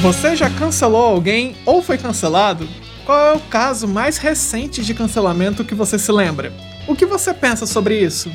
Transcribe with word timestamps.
Você 0.00 0.36
já 0.36 0.48
cancelou 0.48 1.02
alguém 1.02 1.56
ou 1.66 1.82
foi 1.82 1.98
cancelado? 1.98 2.68
Qual 3.04 3.18
é 3.18 3.32
o 3.32 3.40
caso 3.40 3.88
mais 3.88 4.16
recente 4.16 4.84
de 4.84 4.94
cancelamento 4.94 5.64
que 5.64 5.74
você 5.74 5.98
se 5.98 6.12
lembra? 6.12 6.52
O 6.86 6.94
que 6.94 7.04
você 7.04 7.34
pensa 7.34 7.66
sobre 7.66 7.98
isso? 7.98 8.30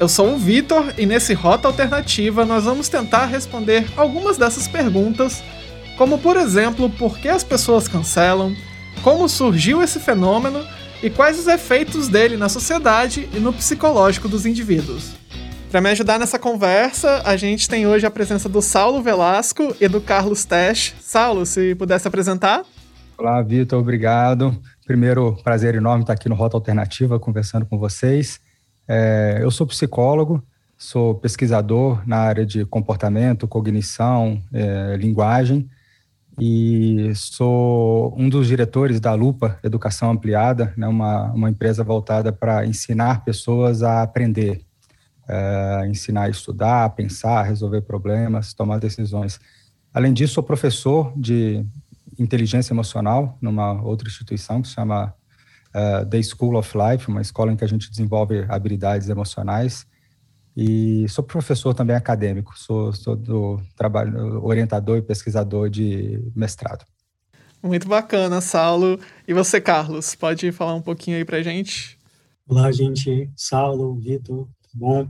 Eu 0.00 0.08
sou 0.08 0.34
o 0.34 0.36
Vitor 0.36 0.92
e 0.98 1.06
nesse 1.06 1.32
Rota 1.32 1.68
Alternativa 1.68 2.44
nós 2.44 2.64
vamos 2.64 2.88
tentar 2.88 3.26
responder 3.26 3.86
algumas 3.96 4.36
dessas 4.36 4.66
perguntas, 4.66 5.44
como 5.96 6.18
por 6.18 6.36
exemplo, 6.36 6.90
por 6.90 7.18
que 7.18 7.28
as 7.28 7.44
pessoas 7.44 7.86
cancelam, 7.86 8.52
como 9.04 9.28
surgiu 9.28 9.80
esse 9.80 10.00
fenômeno 10.00 10.66
e 11.00 11.08
quais 11.08 11.38
os 11.38 11.46
efeitos 11.46 12.08
dele 12.08 12.36
na 12.36 12.48
sociedade 12.48 13.28
e 13.32 13.38
no 13.38 13.52
psicológico 13.52 14.28
dos 14.28 14.44
indivíduos. 14.44 15.12
Para 15.70 15.80
me 15.80 15.90
ajudar 15.90 16.18
nessa 16.18 16.38
conversa, 16.38 17.22
a 17.24 17.36
gente 17.36 17.68
tem 17.68 17.86
hoje 17.86 18.06
a 18.06 18.10
presença 18.10 18.48
do 18.48 18.62
Saulo 18.62 19.02
Velasco 19.02 19.74
e 19.80 19.88
do 19.88 20.00
Carlos 20.00 20.44
Tesch. 20.44 20.94
Saulo, 21.00 21.44
se 21.44 21.74
pudesse 21.74 22.06
apresentar. 22.06 22.64
Olá, 23.18 23.42
Vitor, 23.42 23.80
obrigado. 23.80 24.56
Primeiro, 24.86 25.36
prazer 25.42 25.74
enorme 25.74 26.04
estar 26.04 26.12
aqui 26.12 26.28
no 26.28 26.34
Rota 26.34 26.56
Alternativa 26.56 27.18
conversando 27.18 27.66
com 27.66 27.78
vocês. 27.78 28.40
É, 28.86 29.38
eu 29.40 29.50
sou 29.50 29.66
psicólogo, 29.66 30.42
sou 30.78 31.14
pesquisador 31.16 32.00
na 32.06 32.18
área 32.18 32.46
de 32.46 32.64
comportamento, 32.64 33.48
cognição, 33.48 34.40
é, 34.52 34.96
linguagem 34.96 35.68
e 36.38 37.12
sou 37.14 38.14
um 38.16 38.28
dos 38.28 38.46
diretores 38.46 39.00
da 39.00 39.14
Lupa 39.14 39.58
Educação 39.64 40.10
Ampliada, 40.10 40.72
né, 40.76 40.86
uma, 40.86 41.32
uma 41.32 41.50
empresa 41.50 41.82
voltada 41.82 42.30
para 42.30 42.66
ensinar 42.66 43.24
pessoas 43.24 43.82
a 43.82 44.02
aprender, 44.02 44.60
é, 45.28 45.86
ensinar 45.88 46.24
a 46.24 46.28
estudar, 46.28 46.90
pensar, 46.90 47.42
resolver 47.42 47.82
problemas, 47.82 48.54
tomar 48.54 48.78
decisões. 48.78 49.40
Além 49.92 50.12
disso, 50.12 50.34
sou 50.34 50.42
professor 50.42 51.12
de 51.16 51.64
inteligência 52.18 52.72
emocional 52.72 53.36
numa 53.40 53.82
outra 53.82 54.08
instituição 54.08 54.62
que 54.62 54.68
se 54.68 54.74
chama 54.74 55.14
uh, 55.74 56.06
The 56.06 56.22
School 56.22 56.56
of 56.56 56.72
Life, 56.76 57.08
uma 57.08 57.20
escola 57.20 57.52
em 57.52 57.56
que 57.56 57.64
a 57.64 57.68
gente 57.68 57.90
desenvolve 57.90 58.44
habilidades 58.48 59.08
emocionais. 59.08 59.86
E 60.56 61.06
sou 61.08 61.22
professor 61.22 61.74
também 61.74 61.94
acadêmico, 61.94 62.58
sou, 62.58 62.92
sou 62.92 63.14
do 63.14 63.60
trabalho 63.76 64.42
orientador 64.42 64.96
e 64.96 65.02
pesquisador 65.02 65.68
de 65.68 66.22
mestrado. 66.34 66.86
Muito 67.62 67.86
bacana, 67.88 68.40
Saulo. 68.40 68.98
E 69.28 69.34
você, 69.34 69.60
Carlos, 69.60 70.14
pode 70.14 70.50
falar 70.52 70.74
um 70.74 70.80
pouquinho 70.80 71.16
aí 71.18 71.24
para 71.24 71.42
gente? 71.42 71.98
Olá, 72.48 72.70
gente. 72.70 73.30
Saulo, 73.36 73.96
Vitor, 73.96 74.48
bom? 74.76 75.08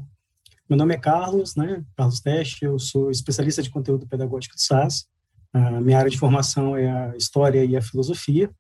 Meu 0.69 0.79
nome 0.79 0.95
é 0.95 0.99
Carlos, 0.99 1.57
né? 1.57 1.83
Carlos 1.97 2.21
Teste, 2.21 2.65
eu 2.65 2.79
sou 2.79 3.11
especialista 3.11 3.63
de 3.63 3.71
conteúdo 3.71 4.07
pedagógico 4.07 4.55
de 4.55 4.63
SAS. 4.63 5.07
A 5.53 5.81
minha 5.81 5.99
área 5.99 6.11
de 6.11 6.19
formação 6.19 6.77
é 6.77 6.91
a 6.91 7.17
História 7.17 7.65
e 7.65 7.77
a 7.77 7.83
Filosofia. 7.83 8.51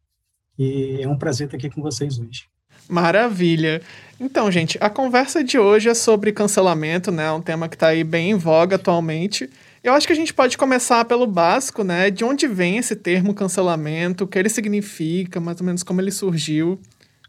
E 0.58 0.98
é 1.00 1.08
um 1.08 1.16
prazer 1.16 1.46
estar 1.46 1.56
aqui 1.56 1.70
com 1.70 1.82
vocês 1.82 2.18
hoje. 2.18 2.44
Maravilha. 2.88 3.82
Então, 4.18 4.50
gente, 4.50 4.78
a 4.80 4.88
conversa 4.88 5.42
de 5.42 5.58
hoje 5.58 5.88
é 5.88 5.94
sobre 5.94 6.32
cancelamento, 6.32 7.10
né? 7.10 7.30
Um 7.32 7.42
tema 7.42 7.68
que 7.68 7.76
está 7.76 7.88
aí 7.88 8.02
bem 8.02 8.30
em 8.30 8.34
voga 8.34 8.76
atualmente. 8.76 9.50
Eu 9.82 9.92
acho 9.92 10.06
que 10.06 10.12
a 10.12 10.16
gente 10.16 10.34
pode 10.34 10.58
começar 10.58 11.04
pelo 11.04 11.26
básico, 11.26 11.84
né? 11.84 12.10
De 12.10 12.24
onde 12.24 12.46
vem 12.46 12.78
esse 12.78 12.96
termo 12.96 13.34
cancelamento, 13.34 14.24
o 14.24 14.26
que 14.26 14.38
ele 14.38 14.48
significa, 14.48 15.38
mais 15.38 15.60
ou 15.60 15.66
menos 15.66 15.82
como 15.82 16.00
ele 16.00 16.10
surgiu. 16.10 16.80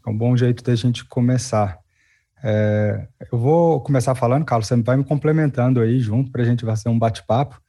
É 0.06 0.10
um 0.10 0.16
bom 0.16 0.36
jeito 0.36 0.64
da 0.64 0.74
gente 0.74 1.04
começar. 1.04 1.78
É, 2.42 3.06
eu 3.32 3.38
vou 3.38 3.80
começar 3.80 4.14
falando, 4.14 4.44
Carlos, 4.44 4.68
você 4.68 4.76
vai 4.76 4.96
me 4.96 5.04
complementando 5.04 5.80
aí 5.80 5.98
junto 6.00 6.30
para 6.30 6.42
a 6.42 6.44
gente 6.44 6.64
fazer 6.64 6.88
um 6.88 6.98
bate-papo, 6.98 7.60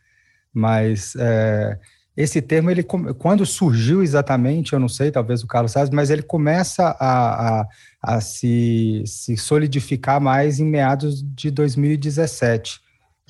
mas 0.53 1.15
é, 1.17 1.79
esse 2.15 2.41
termo, 2.41 2.69
ele 2.69 2.83
quando 2.83 3.45
surgiu 3.45 4.03
exatamente, 4.03 4.73
eu 4.73 4.79
não 4.79 4.89
sei, 4.89 5.09
talvez 5.09 5.41
o 5.41 5.47
Carlos 5.47 5.71
sabe, 5.71 5.95
mas 5.95 6.09
ele 6.09 6.21
começa 6.21 6.95
a, 6.99 7.61
a, 7.61 7.67
a 8.01 8.21
se, 8.21 9.03
se 9.05 9.37
solidificar 9.37 10.19
mais 10.19 10.59
em 10.59 10.65
meados 10.65 11.23
de 11.23 11.49
2017, 11.49 12.81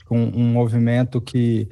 com 0.06 0.20
um 0.20 0.52
movimento 0.52 1.22
que, 1.22 1.70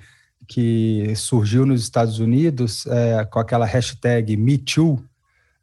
que 0.47 1.11
surgiu 1.15 1.65
nos 1.65 1.81
Estados 1.81 2.19
Unidos 2.19 2.85
é, 2.85 3.25
com 3.25 3.39
aquela 3.39 3.65
hashtag 3.65 4.37
MeToo, 4.37 5.03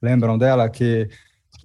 lembram 0.03 0.37
dela? 0.37 0.69
Que 0.69 1.09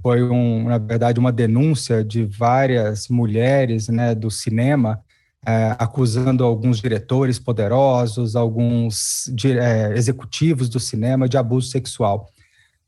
foi, 0.01 0.23
um, 0.23 0.65
na 0.65 0.77
verdade, 0.77 1.19
uma 1.19 1.31
denúncia 1.31 2.03
de 2.03 2.23
várias 2.25 3.07
mulheres 3.09 3.87
né, 3.89 4.15
do 4.15 4.31
cinema 4.31 5.03
é, 5.45 5.75
acusando 5.79 6.43
alguns 6.43 6.81
diretores 6.81 7.39
poderosos, 7.39 8.35
alguns 8.35 9.29
é, 9.45 9.93
executivos 9.95 10.69
do 10.69 10.79
cinema 10.79 11.27
de 11.29 11.37
abuso 11.37 11.69
sexual. 11.69 12.29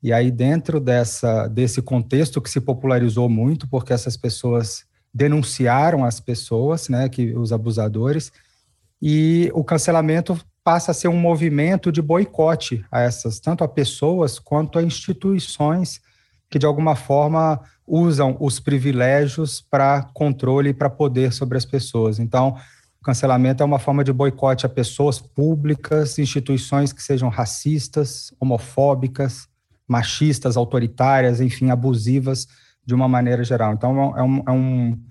E 0.03 0.11
aí, 0.11 0.31
dentro 0.31 0.79
dessa, 0.79 1.47
desse 1.47 1.81
contexto 1.81 2.41
que 2.41 2.49
se 2.49 2.59
popularizou 2.59 3.29
muito, 3.29 3.67
porque 3.67 3.93
essas 3.93 4.17
pessoas 4.17 4.83
denunciaram 5.13 6.03
as 6.03 6.19
pessoas, 6.19 6.89
né, 6.89 7.07
que 7.07 7.33
os 7.33 7.51
abusadores, 7.51 8.31
e 9.01 9.49
o 9.53 9.63
cancelamento 9.63 10.39
passa 10.63 10.91
a 10.91 10.93
ser 10.93 11.07
um 11.07 11.17
movimento 11.17 11.91
de 11.91 12.01
boicote 12.01 12.85
a 12.91 13.01
essas, 13.01 13.39
tanto 13.39 13.63
a 13.63 13.67
pessoas 13.67 14.39
quanto 14.39 14.77
a 14.77 14.83
instituições 14.83 16.01
que 16.51 16.59
de 16.59 16.65
alguma 16.65 16.95
forma 16.95 17.61
usam 17.87 18.35
os 18.39 18.59
privilégios 18.59 19.61
para 19.61 20.03
controle 20.13 20.69
e 20.69 20.73
para 20.73 20.89
poder 20.89 21.31
sobre 21.31 21.57
as 21.57 21.65
pessoas. 21.65 22.19
Então, 22.19 22.57
cancelamento 23.03 23.63
é 23.63 23.65
uma 23.65 23.79
forma 23.79 24.03
de 24.03 24.11
boicote 24.11 24.65
a 24.65 24.69
pessoas 24.69 25.17
públicas, 25.17 26.19
instituições 26.19 26.91
que 26.91 27.01
sejam 27.01 27.29
racistas, 27.29 28.33
homofóbicas, 28.39 29.47
machistas, 29.87 30.57
autoritárias, 30.57 31.39
enfim, 31.39 31.69
abusivas 31.69 32.47
de 32.85 32.93
uma 32.93 33.07
maneira 33.07 33.43
geral. 33.43 33.73
Então, 33.73 34.17
é 34.17 34.21
um, 34.21 34.43
é 34.47 34.51
um, 34.51 35.01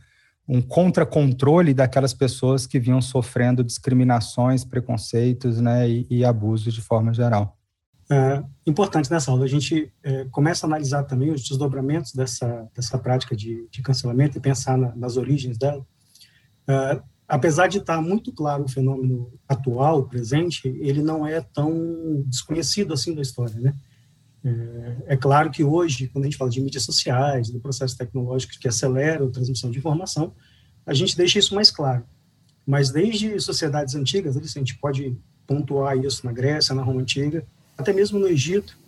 um 0.47 0.61
contra-controle 0.61 1.73
daquelas 1.73 2.13
pessoas 2.13 2.67
que 2.67 2.79
vinham 2.79 3.01
sofrendo 3.01 3.65
discriminações, 3.65 4.63
preconceitos 4.63 5.59
né, 5.61 5.89
e, 5.89 6.07
e 6.11 6.25
abusos 6.25 6.73
de 6.75 6.83
forma 6.83 7.15
geral. 7.15 7.60
É, 8.13 8.43
importante 8.67 9.09
nessa 9.09 9.31
aula, 9.31 9.45
a 9.45 9.49
gente 9.49 9.93
é, 10.03 10.25
começa 10.33 10.67
a 10.67 10.69
analisar 10.69 11.05
também 11.05 11.31
os 11.31 11.43
desdobramentos 11.43 12.13
dessa, 12.13 12.69
dessa 12.75 12.99
prática 12.99 13.37
de, 13.37 13.69
de 13.71 13.83
cancelamento 13.83 14.37
e 14.37 14.41
pensar 14.41 14.77
na, 14.77 14.95
nas 14.97 15.17
origens 15.17 15.57
dela. 15.57 15.87
É, 16.67 17.01
apesar 17.29 17.69
de 17.69 17.79
estar 17.79 18.03
muito 18.03 18.33
claro 18.33 18.65
o 18.65 18.69
fenômeno 18.69 19.33
atual, 19.49 20.09
presente, 20.09 20.67
ele 20.81 21.03
não 21.03 21.25
é 21.25 21.41
tão 21.41 22.25
desconhecido 22.27 22.93
assim 22.93 23.15
da 23.15 23.23
história, 23.23 23.55
né? 23.61 23.75
É, 24.43 25.15
é 25.15 25.17
claro 25.17 25.49
que 25.51 25.63
hoje, 25.63 26.09
quando 26.09 26.25
a 26.25 26.27
gente 26.27 26.37
fala 26.37 26.51
de 26.51 26.61
mídias 26.61 26.83
sociais, 26.83 27.51
do 27.51 27.61
processo 27.61 27.97
tecnológico 27.97 28.55
que 28.59 28.67
acelera 28.67 29.25
a 29.25 29.31
transmissão 29.31 29.71
de 29.71 29.79
informação, 29.79 30.35
a 30.85 30.95
gente 30.95 31.17
deixa 31.17 31.39
isso 31.39 31.55
mais 31.55 31.71
claro. 31.71 32.03
Mas 32.67 32.91
desde 32.91 33.39
sociedades 33.39 33.95
antigas, 33.95 34.37
a 34.37 34.41
gente 34.41 34.77
pode 34.79 35.17
pontuar 35.47 35.97
isso 35.97 36.27
na 36.27 36.33
Grécia, 36.33 36.75
na 36.75 36.83
Roma 36.83 37.03
Antiga, 37.03 37.47
até 37.81 37.93
mesmo 37.93 38.19
no 38.19 38.29
Egito, 38.29 38.79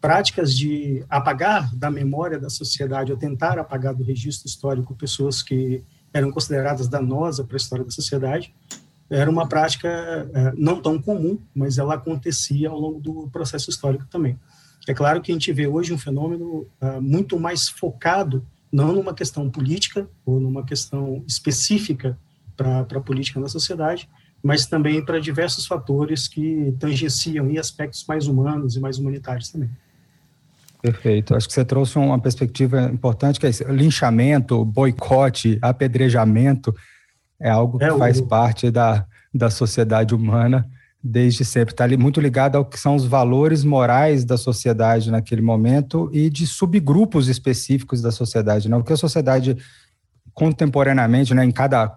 práticas 0.00 0.56
de 0.56 1.04
apagar 1.08 1.74
da 1.74 1.90
memória 1.90 2.38
da 2.38 2.48
sociedade, 2.48 3.12
ou 3.12 3.18
tentar 3.18 3.58
apagar 3.58 3.94
do 3.94 4.04
registro 4.04 4.48
histórico 4.48 4.94
pessoas 4.94 5.42
que 5.42 5.82
eram 6.12 6.30
consideradas 6.30 6.88
danosas 6.88 7.44
para 7.44 7.56
a 7.56 7.58
história 7.58 7.84
da 7.84 7.90
sociedade, 7.90 8.54
era 9.10 9.30
uma 9.30 9.48
prática 9.48 9.88
é, 9.88 10.52
não 10.56 10.80
tão 10.80 11.00
comum, 11.00 11.38
mas 11.54 11.78
ela 11.78 11.94
acontecia 11.94 12.68
ao 12.68 12.78
longo 12.78 13.00
do 13.00 13.28
processo 13.30 13.70
histórico 13.70 14.06
também. 14.06 14.38
É 14.86 14.94
claro 14.94 15.20
que 15.20 15.30
a 15.30 15.34
gente 15.34 15.52
vê 15.52 15.66
hoje 15.66 15.92
um 15.92 15.98
fenômeno 15.98 16.66
uh, 16.80 17.00
muito 17.00 17.38
mais 17.38 17.68
focado, 17.68 18.44
não 18.72 18.92
numa 18.92 19.12
questão 19.12 19.50
política 19.50 20.08
ou 20.24 20.40
numa 20.40 20.64
questão 20.64 21.22
específica 21.26 22.18
para 22.56 22.80
a 22.80 23.00
política 23.00 23.38
na 23.38 23.48
sociedade, 23.48 24.08
mas 24.42 24.66
também 24.66 25.04
para 25.04 25.20
diversos 25.20 25.66
fatores 25.66 26.28
que 26.28 26.74
tangenciam 26.78 27.50
em 27.50 27.58
aspectos 27.58 28.04
mais 28.06 28.26
humanos 28.26 28.76
e 28.76 28.80
mais 28.80 28.98
humanitários 28.98 29.50
também. 29.50 29.70
Perfeito. 30.80 31.34
Acho 31.34 31.48
que 31.48 31.54
você 31.54 31.64
trouxe 31.64 31.98
uma 31.98 32.18
perspectiva 32.20 32.82
importante, 32.82 33.40
que 33.40 33.46
é 33.46 33.48
esse, 33.48 33.64
linchamento, 33.64 34.64
boicote, 34.64 35.58
apedrejamento, 35.60 36.74
é 37.40 37.50
algo 37.50 37.78
que 37.78 37.84
é, 37.84 37.96
faz 37.96 38.20
o... 38.20 38.26
parte 38.26 38.70
da, 38.70 39.04
da 39.34 39.50
sociedade 39.50 40.14
humana 40.14 40.66
desde 41.02 41.44
sempre. 41.44 41.72
Está 41.72 41.86
muito 41.96 42.20
ligado 42.20 42.56
ao 42.56 42.64
que 42.64 42.78
são 42.78 42.94
os 42.94 43.04
valores 43.04 43.64
morais 43.64 44.24
da 44.24 44.36
sociedade 44.36 45.10
naquele 45.10 45.42
momento 45.42 46.10
e 46.12 46.28
de 46.28 46.46
subgrupos 46.46 47.28
específicos 47.28 48.02
da 48.02 48.10
sociedade. 48.10 48.68
Né? 48.68 48.76
O 48.76 48.84
que 48.84 48.92
a 48.92 48.96
sociedade 48.96 49.56
contemporaneamente, 50.38 51.34
né, 51.34 51.44
em 51.44 51.50
cada, 51.50 51.92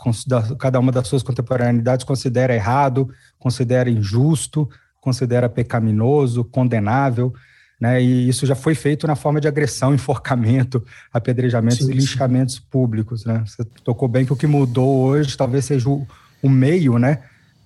cada 0.57 0.79
uma 0.79 0.91
das 0.91 1.07
suas 1.07 1.21
contemporaneidades, 1.21 2.03
considera 2.03 2.55
errado, 2.55 3.07
considera 3.37 3.87
injusto, 3.87 4.67
considera 4.99 5.47
pecaminoso, 5.47 6.43
condenável, 6.43 7.31
né, 7.79 8.01
e 8.01 8.27
isso 8.27 8.47
já 8.47 8.55
foi 8.55 8.73
feito 8.73 9.05
na 9.05 9.15
forma 9.15 9.39
de 9.39 9.47
agressão, 9.47 9.93
enforcamento, 9.95 10.83
apedrejamentos 11.13 11.85
sim, 11.85 11.91
e 11.91 11.95
linchamentos 11.95 12.57
públicos. 12.57 13.25
Né. 13.25 13.43
Você 13.45 13.63
tocou 13.83 14.07
bem 14.07 14.25
que 14.25 14.33
o 14.33 14.35
que 14.35 14.47
mudou 14.47 15.03
hoje 15.03 15.37
talvez 15.37 15.65
seja 15.65 15.87
o, 15.87 16.07
o 16.41 16.49
meio, 16.49 16.97
né, 16.97 17.19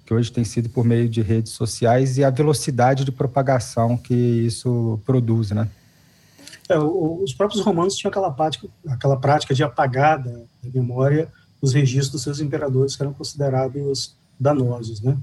que 0.06 0.14
hoje 0.14 0.30
tem 0.30 0.44
sido 0.44 0.68
por 0.68 0.84
meio 0.84 1.08
de 1.08 1.22
redes 1.22 1.54
sociais 1.54 2.18
e 2.18 2.24
a 2.26 2.30
velocidade 2.30 3.06
de 3.06 3.14
propagação 3.14 3.96
que 3.96 4.14
isso 4.14 5.00
produz, 5.06 5.52
né? 5.52 5.70
É, 6.70 6.78
os 6.80 7.34
próprios 7.34 7.64
romanos 7.64 7.96
tinham 7.96 8.10
aquela 8.10 8.32
prática, 8.32 8.68
aquela 8.88 9.18
prática 9.18 9.54
de 9.54 9.64
apagar 9.64 10.22
da, 10.22 10.32
da 10.32 10.70
memória 10.74 11.32
os 11.62 11.74
registros 11.74 12.12
dos 12.12 12.24
seus 12.24 12.40
imperadores 12.40 12.96
que 12.96 13.02
eram 13.02 13.14
considerados 13.14 14.16
danosos, 14.40 15.02
né? 15.02 15.18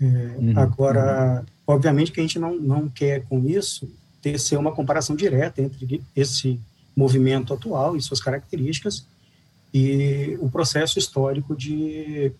É, 0.00 0.04
uhum, 0.04 0.52
agora, 0.56 1.40
uhum. 1.40 1.74
obviamente 1.74 2.12
que 2.12 2.20
a 2.20 2.22
gente 2.22 2.38
não, 2.38 2.56
não 2.56 2.88
quer 2.88 3.24
com 3.24 3.44
isso 3.48 3.88
ter 4.22 4.38
ser 4.38 4.56
uma 4.56 4.72
comparação 4.72 5.16
direta 5.16 5.60
entre 5.60 6.02
esse 6.14 6.60
movimento 6.96 7.52
atual 7.52 7.96
e 7.96 8.02
suas 8.02 8.20
características 8.20 9.06
e 9.72 10.36
o 10.40 10.48
processo 10.48 10.98
histórico 10.98 11.54
de, 11.54 12.32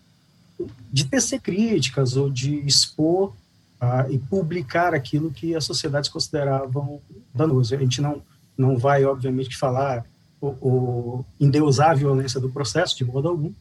de 0.92 1.04
tecer 1.04 1.40
críticas 1.40 2.16
ou 2.16 2.30
de 2.30 2.56
expor 2.66 3.32
uh, 3.80 4.10
e 4.10 4.18
publicar 4.18 4.94
aquilo 4.94 5.30
que 5.30 5.54
as 5.54 5.64
sociedades 5.64 6.10
consideravam 6.10 7.00
danoso. 7.34 7.74
A 7.74 7.78
gente 7.78 8.00
não, 8.00 8.22
não 8.56 8.76
vai, 8.76 9.04
obviamente, 9.04 9.56
falar 9.56 10.04
ou, 10.40 10.56
ou 10.60 11.26
endeusar 11.40 11.90
a 11.90 11.94
violência 11.94 12.40
do 12.40 12.50
processo 12.50 12.96
de 12.96 13.04
modo 13.04 13.28
algum, 13.28 13.52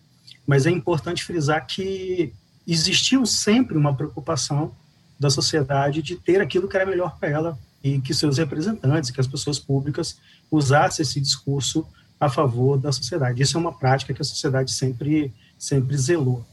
mas 0.46 0.66
é 0.66 0.72
importante 0.72 1.24
frisar 1.24 1.66
que 1.66 2.34
existiu 2.68 3.26
sempre 3.26 3.78
uma 3.78 3.96
preocupação 3.96 4.72
da 5.20 5.30
sociedade 5.30 6.02
de 6.02 6.16
ter 6.16 6.42
aquilo 6.42 6.68
que 6.68 6.76
era 6.76 6.86
melhor 6.86 7.18
para 7.18 7.30
ela 7.30 7.60
e 7.84 8.00
que 8.00 8.14
seus 8.14 8.38
representantes, 8.38 9.10
que 9.10 9.22
as 9.22 9.28
pessoas 9.28 9.58
públicas 9.58 10.18
usassem 10.52 11.04
esse 11.04 11.20
discurso 11.20 11.88
a 12.20 12.30
favor 12.30 12.78
da 12.78 12.92
sociedade. 12.92 13.42
Isso 13.42 13.58
é 13.58 13.60
uma 13.60 13.74
prática 13.74 14.14
que 14.14 14.22
a 14.22 14.26
sociedade 14.26 14.72
sempre, 14.72 15.34
sempre 15.58 15.98
zelou. 15.98 16.46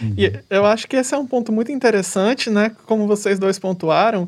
Uhum. 0.00 0.14
E 0.16 0.32
eu 0.50 0.64
acho 0.64 0.86
que 0.86 0.96
esse 0.96 1.14
é 1.14 1.18
um 1.18 1.26
ponto 1.26 1.52
muito 1.52 1.72
interessante, 1.72 2.50
né? 2.50 2.72
Como 2.86 3.06
vocês 3.06 3.38
dois 3.38 3.58
pontuaram, 3.58 4.26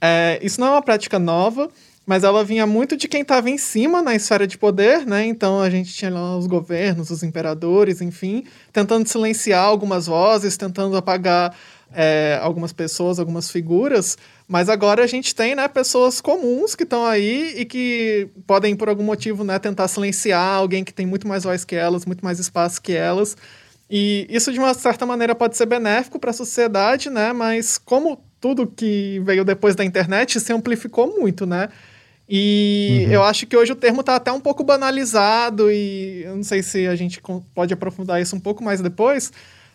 é, 0.00 0.38
isso 0.42 0.60
não 0.60 0.68
é 0.68 0.70
uma 0.70 0.82
prática 0.82 1.18
nova, 1.18 1.70
mas 2.04 2.24
ela 2.24 2.44
vinha 2.44 2.66
muito 2.66 2.96
de 2.96 3.06
quem 3.06 3.22
estava 3.22 3.48
em 3.48 3.56
cima 3.56 4.02
na 4.02 4.14
esfera 4.14 4.46
de 4.46 4.58
poder, 4.58 5.06
né? 5.06 5.24
Então 5.24 5.60
a 5.60 5.70
gente 5.70 5.92
tinha 5.92 6.10
lá 6.10 6.36
os 6.36 6.46
governos, 6.46 7.10
os 7.10 7.22
imperadores, 7.22 8.00
enfim, 8.00 8.44
tentando 8.72 9.06
silenciar 9.06 9.64
algumas 9.64 10.06
vozes, 10.06 10.56
tentando 10.56 10.96
apagar 10.96 11.54
é, 11.94 12.38
algumas 12.42 12.72
pessoas, 12.72 13.18
algumas 13.18 13.50
figuras, 13.50 14.16
mas 14.48 14.68
agora 14.68 15.04
a 15.04 15.06
gente 15.06 15.34
tem 15.34 15.54
né, 15.54 15.68
pessoas 15.68 16.20
comuns 16.20 16.74
que 16.74 16.82
estão 16.82 17.06
aí 17.06 17.54
e 17.56 17.64
que 17.64 18.28
podem, 18.46 18.74
por 18.74 18.88
algum 18.88 19.04
motivo, 19.04 19.44
né, 19.44 19.58
tentar 19.58 19.88
silenciar 19.88 20.56
alguém 20.56 20.84
que 20.84 20.92
tem 20.92 21.06
muito 21.06 21.28
mais 21.28 21.44
voz 21.44 21.64
que 21.64 21.76
elas, 21.76 22.04
muito 22.04 22.24
mais 22.24 22.38
espaço 22.38 22.80
que 22.80 22.92
elas. 22.92 23.36
E 23.94 24.26
isso, 24.30 24.50
de 24.50 24.58
uma 24.58 24.72
certa 24.72 25.04
maneira, 25.04 25.34
pode 25.34 25.54
ser 25.54 25.66
benéfico 25.66 26.18
para 26.18 26.30
a 26.30 26.32
sociedade, 26.32 27.10
né? 27.10 27.30
Mas 27.34 27.76
como 27.76 28.24
tudo 28.40 28.66
que 28.66 29.20
veio 29.22 29.44
depois 29.44 29.76
da 29.76 29.84
internet 29.84 30.40
se 30.40 30.50
amplificou 30.50 31.08
muito, 31.18 31.44
né? 31.44 31.68
E 32.26 33.04
uhum. 33.04 33.12
eu 33.12 33.22
acho 33.22 33.46
que 33.46 33.54
hoje 33.54 33.72
o 33.72 33.76
termo 33.76 34.00
está 34.00 34.16
até 34.16 34.32
um 34.32 34.40
pouco 34.40 34.64
banalizado 34.64 35.70
e 35.70 36.22
eu 36.24 36.36
não 36.36 36.42
sei 36.42 36.62
se 36.62 36.86
a 36.86 36.96
gente 36.96 37.20
pode 37.54 37.74
aprofundar 37.74 38.18
isso 38.18 38.34
um 38.34 38.40
pouco 38.40 38.64
mais 38.64 38.80
depois, 38.80 39.30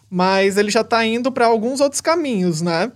mas 0.09 0.57
ele 0.57 0.71
já 0.71 0.81
está 0.81 1.05
indo 1.05 1.31
para 1.31 1.45
alguns 1.45 1.79
outros 1.79 2.01
caminhos, 2.01 2.59
né? 2.59 2.91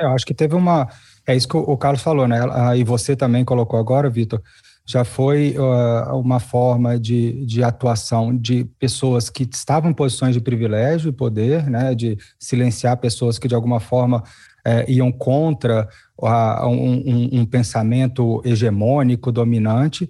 Eu 0.00 0.08
acho 0.08 0.26
que 0.26 0.34
teve 0.34 0.56
uma. 0.56 0.88
É 1.24 1.36
isso 1.36 1.46
que 1.46 1.56
o 1.56 1.76
Carlos 1.76 2.02
falou, 2.02 2.26
né? 2.26 2.40
E 2.76 2.82
você 2.82 3.14
também 3.14 3.44
colocou 3.44 3.78
agora, 3.78 4.10
Vitor. 4.10 4.42
Já 4.84 5.04
foi 5.04 5.56
uh, 5.56 6.16
uma 6.18 6.40
forma 6.40 6.98
de, 6.98 7.44
de 7.46 7.62
atuação 7.62 8.36
de 8.36 8.64
pessoas 8.78 9.30
que 9.30 9.48
estavam 9.50 9.90
em 9.90 9.94
posições 9.94 10.34
de 10.34 10.40
privilégio 10.40 11.10
e 11.10 11.12
poder, 11.12 11.68
né? 11.70 11.94
De 11.94 12.18
silenciar 12.38 12.96
pessoas 12.96 13.38
que 13.38 13.46
de 13.46 13.54
alguma 13.54 13.78
forma 13.78 14.18
uh, 14.66 14.90
iam 14.90 15.12
contra 15.12 15.88
uh, 16.20 16.66
um, 16.66 17.02
um, 17.06 17.40
um 17.40 17.46
pensamento 17.46 18.42
hegemônico, 18.44 19.30
dominante 19.30 20.08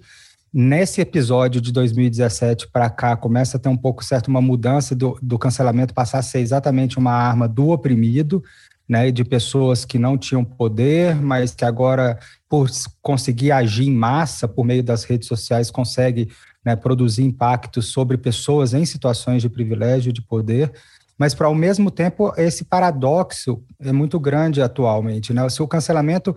nesse 0.53 1.01
episódio 1.01 1.59
de 1.59 1.71
2017 1.71 2.67
para 2.67 2.87
cá 2.87 3.17
começa 3.17 3.57
a 3.57 3.59
ter 3.59 3.69
um 3.69 3.77
pouco 3.77 4.05
certo 4.05 4.27
uma 4.27 4.41
mudança 4.41 4.95
do, 4.95 5.17
do 5.19 5.39
cancelamento 5.39 5.95
passar 5.95 6.19
a 6.19 6.21
ser 6.21 6.39
exatamente 6.39 6.99
uma 6.99 7.11
arma 7.11 7.47
do 7.47 7.69
oprimido, 7.69 8.43
né, 8.87 9.11
de 9.11 9.23
pessoas 9.23 9.85
que 9.85 9.97
não 9.97 10.17
tinham 10.17 10.43
poder, 10.43 11.15
mas 11.15 11.55
que 11.55 11.63
agora, 11.63 12.19
por 12.49 12.69
conseguir 13.01 13.51
agir 13.51 13.87
em 13.87 13.93
massa 13.93 14.47
por 14.47 14.65
meio 14.65 14.83
das 14.83 15.03
redes 15.03 15.27
sociais, 15.27 15.71
consegue 15.71 16.29
né, 16.65 16.75
produzir 16.75 17.23
impactos 17.23 17.87
sobre 17.87 18.17
pessoas 18.17 18.73
em 18.73 18.85
situações 18.85 19.41
de 19.41 19.49
privilégio, 19.49 20.13
de 20.13 20.21
poder. 20.21 20.71
Mas, 21.17 21.33
para 21.33 21.47
ao 21.47 21.55
mesmo 21.55 21.91
tempo, 21.91 22.33
esse 22.37 22.65
paradoxo 22.65 23.63
é 23.79 23.91
muito 23.91 24.19
grande 24.19 24.61
atualmente. 24.61 25.33
Né? 25.33 25.47
Se 25.47 25.61
o 25.61 25.67
cancelamento, 25.67 26.35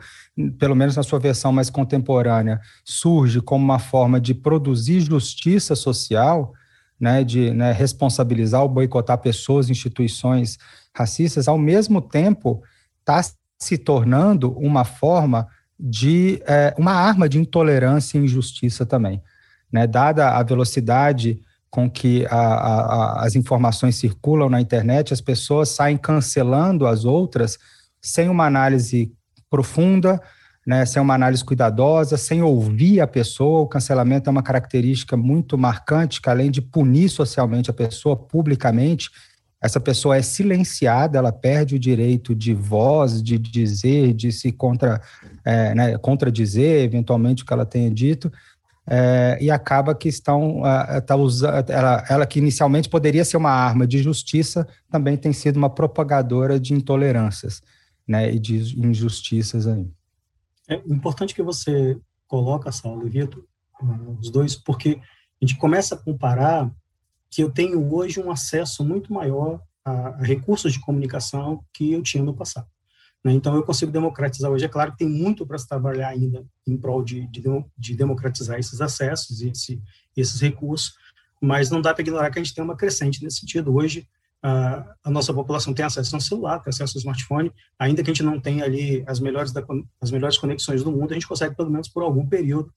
pelo 0.59 0.77
menos 0.77 0.97
na 0.97 1.03
sua 1.03 1.19
versão 1.19 1.51
mais 1.51 1.71
contemporânea, 1.71 2.61
surge 2.85 3.41
como 3.41 3.65
uma 3.65 3.79
forma 3.79 4.21
de 4.21 4.35
produzir 4.35 5.01
justiça 5.01 5.75
social, 5.75 6.53
né, 7.01 7.25
de 7.25 7.51
né, 7.51 7.73
responsabilizar 7.73 8.63
ou 8.63 8.69
boicotar 8.69 9.19
pessoas, 9.19 9.69
instituições 9.71 10.59
racistas, 10.97 11.47
ao 11.47 11.59
mesmo 11.59 12.01
tempo 12.01 12.63
está 13.01 13.21
se 13.59 13.77
tornando 13.77 14.53
uma 14.59 14.85
forma 14.85 15.47
de 15.79 16.43
é, 16.47 16.75
uma 16.79 16.93
arma 16.93 17.29
de 17.29 17.39
intolerância 17.39 18.17
e 18.19 18.25
injustiça 18.25 18.87
também, 18.87 19.23
né? 19.71 19.87
Dada 19.87 20.31
a 20.31 20.43
velocidade 20.43 21.41
com 21.71 21.91
que 21.91 22.25
a, 22.31 22.39
a, 22.39 23.25
as 23.27 23.37
informações 23.37 23.97
circulam 23.97 24.49
na 24.49 24.61
internet, 24.61 25.13
as 25.13 25.21
pessoas 25.21 25.69
saem 25.69 25.99
cancelando 25.99 26.87
as 26.87 27.05
outras 27.05 27.59
sem 28.01 28.31
uma 28.31 28.47
análise 28.47 29.13
profunda, 29.51 30.21
né, 30.67 30.85
sem 30.87 31.01
uma 31.01 31.15
análise 31.15 31.45
cuidadosa, 31.45 32.17
sem 32.17 32.43
ouvir 32.43 33.01
a 33.01 33.07
pessoa. 33.07 33.61
O 33.61 33.69
cancelamento 33.69 34.29
é 34.29 34.33
uma 34.33 34.43
característica 34.43 35.17
muito 35.17 35.59
marcante, 35.59 36.21
que 36.21 36.31
além 36.31 36.51
de 36.51 36.63
punir 36.63 37.09
socialmente 37.09 37.71
a 37.71 37.75
pessoa 37.75 38.17
publicamente, 38.17 39.11
essa 39.67 39.81
pessoa 39.81 40.17
é 40.17 40.23
silenciada, 40.23 41.19
ela 41.19 41.33
perde 41.33 41.75
o 41.75 41.79
direito 41.79 42.35
de 42.35 42.55
voz, 42.55 43.23
de 43.23 43.37
dizer, 43.39 44.15
de 44.15 44.31
se 44.31 44.53
contra, 44.53 45.01
é, 45.45 45.75
né, 45.75 45.99
contradizer 45.99 46.85
eventualmente 46.85 47.43
o 47.43 47.47
que 47.47 47.53
ela 47.53 47.67
tenha 47.67 47.91
dito, 47.91 48.33
é, 48.89 49.37
e 49.41 49.51
acaba 49.51 49.95
que 49.95 50.09
estão 50.09 50.63
tá 51.05 51.17
usando, 51.17 51.69
ela, 51.69 52.05
ela, 52.09 52.27
que 52.27 52.39
inicialmente 52.39 52.88
poderia 52.88 53.25
ser 53.25 53.37
uma 53.37 53.50
arma 53.50 53.85
de 53.87 53.99
justiça, 53.99 54.67
também 54.88 55.17
tem 55.17 55.33
sido 55.33 55.57
uma 55.57 55.69
propagadora 55.69 56.61
de 56.61 56.73
intolerâncias 56.73 57.61
né, 58.07 58.33
e 58.33 58.38
de 58.38 58.79
injustiças 58.79 59.67
aí. 59.67 59.90
É 60.69 60.76
importante 60.87 61.35
que 61.35 61.43
você 61.43 61.99
coloca, 62.29 62.71
Saulo 62.71 63.07
e 63.07 63.11
Vitor, 63.11 63.45
os 64.21 64.31
dois, 64.31 64.55
porque 64.55 65.00
a 65.43 65.45
gente 65.45 65.59
começa 65.59 65.97
a 65.97 65.99
comparar 65.99 66.71
que 67.30 67.42
eu 67.42 67.50
tenho 67.50 67.92
hoje 67.95 68.21
um 68.21 68.30
acesso 68.30 68.85
muito 68.85 69.12
maior 69.12 69.61
a, 69.85 70.16
recursos 70.23 70.73
de 70.73 70.80
comunicação 70.80 71.64
que 71.73 71.92
eu 71.92 72.02
tinha 72.02 72.23
no 72.23 72.35
passado. 72.35 72.66
Né? 73.25 73.33
Então, 73.33 73.54
eu 73.56 73.62
consigo 73.62 73.90
democratizar 73.90 74.50
hoje. 74.50 74.64
É 74.64 74.68
claro 74.68 74.92
que 74.92 74.99
tem 74.99 75.09
muito 75.09 75.47
para 75.47 75.59
se 75.59 75.68
trabalhar 75.68 76.09
ainda 76.09 76.45
em 76.66 76.76
prol 76.76 77.02
de, 77.02 77.26
de, 77.28 77.42
de 77.76 77.97
democratizar 77.97 78.59
esses 78.59 78.80
acessos 78.80 79.40
e 79.40 79.50
esse, 79.50 79.83
esses 80.16 80.40
recursos, 80.40 80.95
mas 81.40 81.71
não 81.71 81.80
dá 81.80 81.92
para 81.92 82.02
ignorar 82.02 82.30
que 82.30 82.38
a 82.38 82.42
gente 82.42 82.54
tem 82.54 82.64
uma 82.64 82.76
crescente 82.76 83.23
nesse 83.23 83.40
sentido. 83.40 83.75
Hoje, 83.75 84.09
a, 84.42 84.95
a 85.04 85.11
nossa 85.11 85.35
população 85.35 85.75
tem 85.75 85.85
acesso 85.85 86.14
ao 86.14 86.21
celular, 86.21 86.61
tem 86.61 86.71
acesso 86.71 86.97
ao 86.97 87.00
smartphone, 87.00 87.52
ainda 87.78 88.02
que 88.02 88.11
a 88.11 88.14
gente 88.14 88.23
não 88.23 88.40
tenha 88.40 88.64
ali 88.64 89.02
as 89.06 89.18
melhores, 89.18 89.52
da, 89.52 89.64
as 90.00 90.11
melhores 90.11 90.38
conexões 90.38 90.85
do 90.85 90.92
mundo, 90.92 91.11
a 91.11 91.14
gente 91.14 91.26
consegue, 91.26 91.56
pelo 91.56 91.71
menos 91.71 91.88
por 91.88 92.02
algum 92.02 92.26
período, 92.26 92.73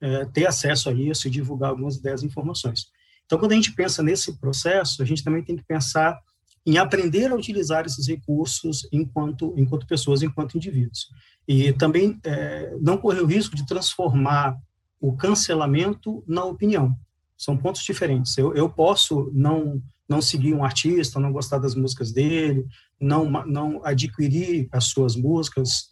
é, 0.00 0.26
ter 0.26 0.46
acesso 0.46 0.90
a 0.90 0.92
isso 0.92 1.26
e 1.26 1.30
divulgar 1.30 1.70
algumas 1.70 1.96
ideias 1.96 2.22
e 2.22 2.26
informações. 2.26 2.88
Então, 3.26 3.38
quando 3.38 3.52
a 3.52 3.54
gente 3.56 3.72
pensa 3.72 4.02
nesse 4.02 4.38
processo, 4.38 5.02
a 5.02 5.06
gente 5.06 5.24
também 5.24 5.42
tem 5.42 5.56
que 5.56 5.64
pensar 5.64 6.18
em 6.66 6.78
aprender 6.78 7.30
a 7.30 7.34
utilizar 7.34 7.84
esses 7.84 8.06
recursos 8.06 8.88
enquanto, 8.90 9.54
enquanto 9.56 9.86
pessoas, 9.86 10.22
enquanto 10.22 10.56
indivíduos. 10.56 11.08
E 11.46 11.72
também 11.74 12.18
é, 12.24 12.74
não 12.80 12.96
correr 12.96 13.20
o 13.20 13.26
risco 13.26 13.54
de 13.54 13.66
transformar 13.66 14.56
o 15.00 15.14
cancelamento 15.14 16.24
na 16.26 16.44
opinião. 16.44 16.96
São 17.36 17.56
pontos 17.56 17.82
diferentes. 17.82 18.36
Eu, 18.38 18.54
eu 18.54 18.68
posso 18.68 19.30
não 19.34 19.82
não 20.06 20.20
seguir 20.20 20.52
um 20.52 20.62
artista, 20.62 21.18
não 21.18 21.32
gostar 21.32 21.56
das 21.56 21.74
músicas 21.74 22.12
dele, 22.12 22.66
não 23.00 23.30
não 23.46 23.80
adquirir 23.82 24.68
as 24.70 24.84
suas 24.84 25.16
músicas 25.16 25.88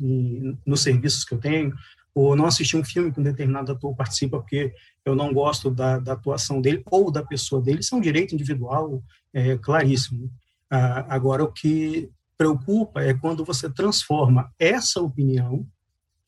nos 0.67 0.83
serviços 0.83 1.25
que 1.25 1.33
eu 1.33 1.39
tenho, 1.39 1.73
ou 2.15 2.37
não 2.37 2.47
assistir 2.47 2.77
um 2.77 2.85
filme 2.85 3.11
que 3.11 3.21
um 3.21 3.23
determinado 3.23 3.73
ator 3.73 3.95
participa 3.95 4.39
porque 4.39 4.73
eu 5.05 5.15
não 5.15 5.33
gosto 5.33 5.71
da, 5.71 5.99
da 5.99 6.13
atuação 6.13 6.61
dele 6.61 6.83
ou 6.91 7.11
da 7.11 7.23
pessoa 7.23 7.61
dele, 7.61 7.81
isso 7.81 7.95
é 7.95 7.99
um 7.99 8.03
direito 8.03 8.35
individual 8.35 9.03
é, 9.33 9.57
claríssimo. 9.57 10.31
Ah, 10.71 11.07
agora, 11.09 11.43
o 11.43 11.53
que 11.53 12.11
preocupa 12.37 13.03
é 13.03 13.15
quando 13.15 13.45
você 13.45 13.71
transforma 13.71 14.53
essa 14.59 15.01
opinião 15.01 15.67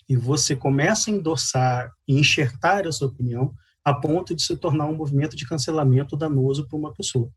e 0.08 0.16
você 0.16 0.54
começa 0.54 1.10
a 1.10 1.14
endossar 1.14 1.90
e 2.06 2.18
enxertar 2.18 2.86
essa 2.86 3.04
opinião 3.04 3.54
a 3.84 3.92
ponto 3.92 4.34
de 4.34 4.42
se 4.42 4.56
tornar 4.56 4.86
um 4.86 4.96
movimento 4.96 5.36
de 5.36 5.46
cancelamento 5.46 6.16
danoso 6.16 6.66
para 6.66 6.78
uma 6.78 6.92
pessoa. 6.92 7.28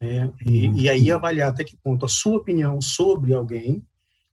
né? 0.00 0.32
e, 0.44 0.82
e, 0.82 0.88
aí 0.88 1.10
avaliar 1.10 1.50
até 1.50 1.62
que 1.62 1.76
ponto 1.76 2.04
a 2.04 2.08
sua 2.08 2.38
opinião 2.38 2.80
sobre 2.80 3.32
alguém 3.32 3.84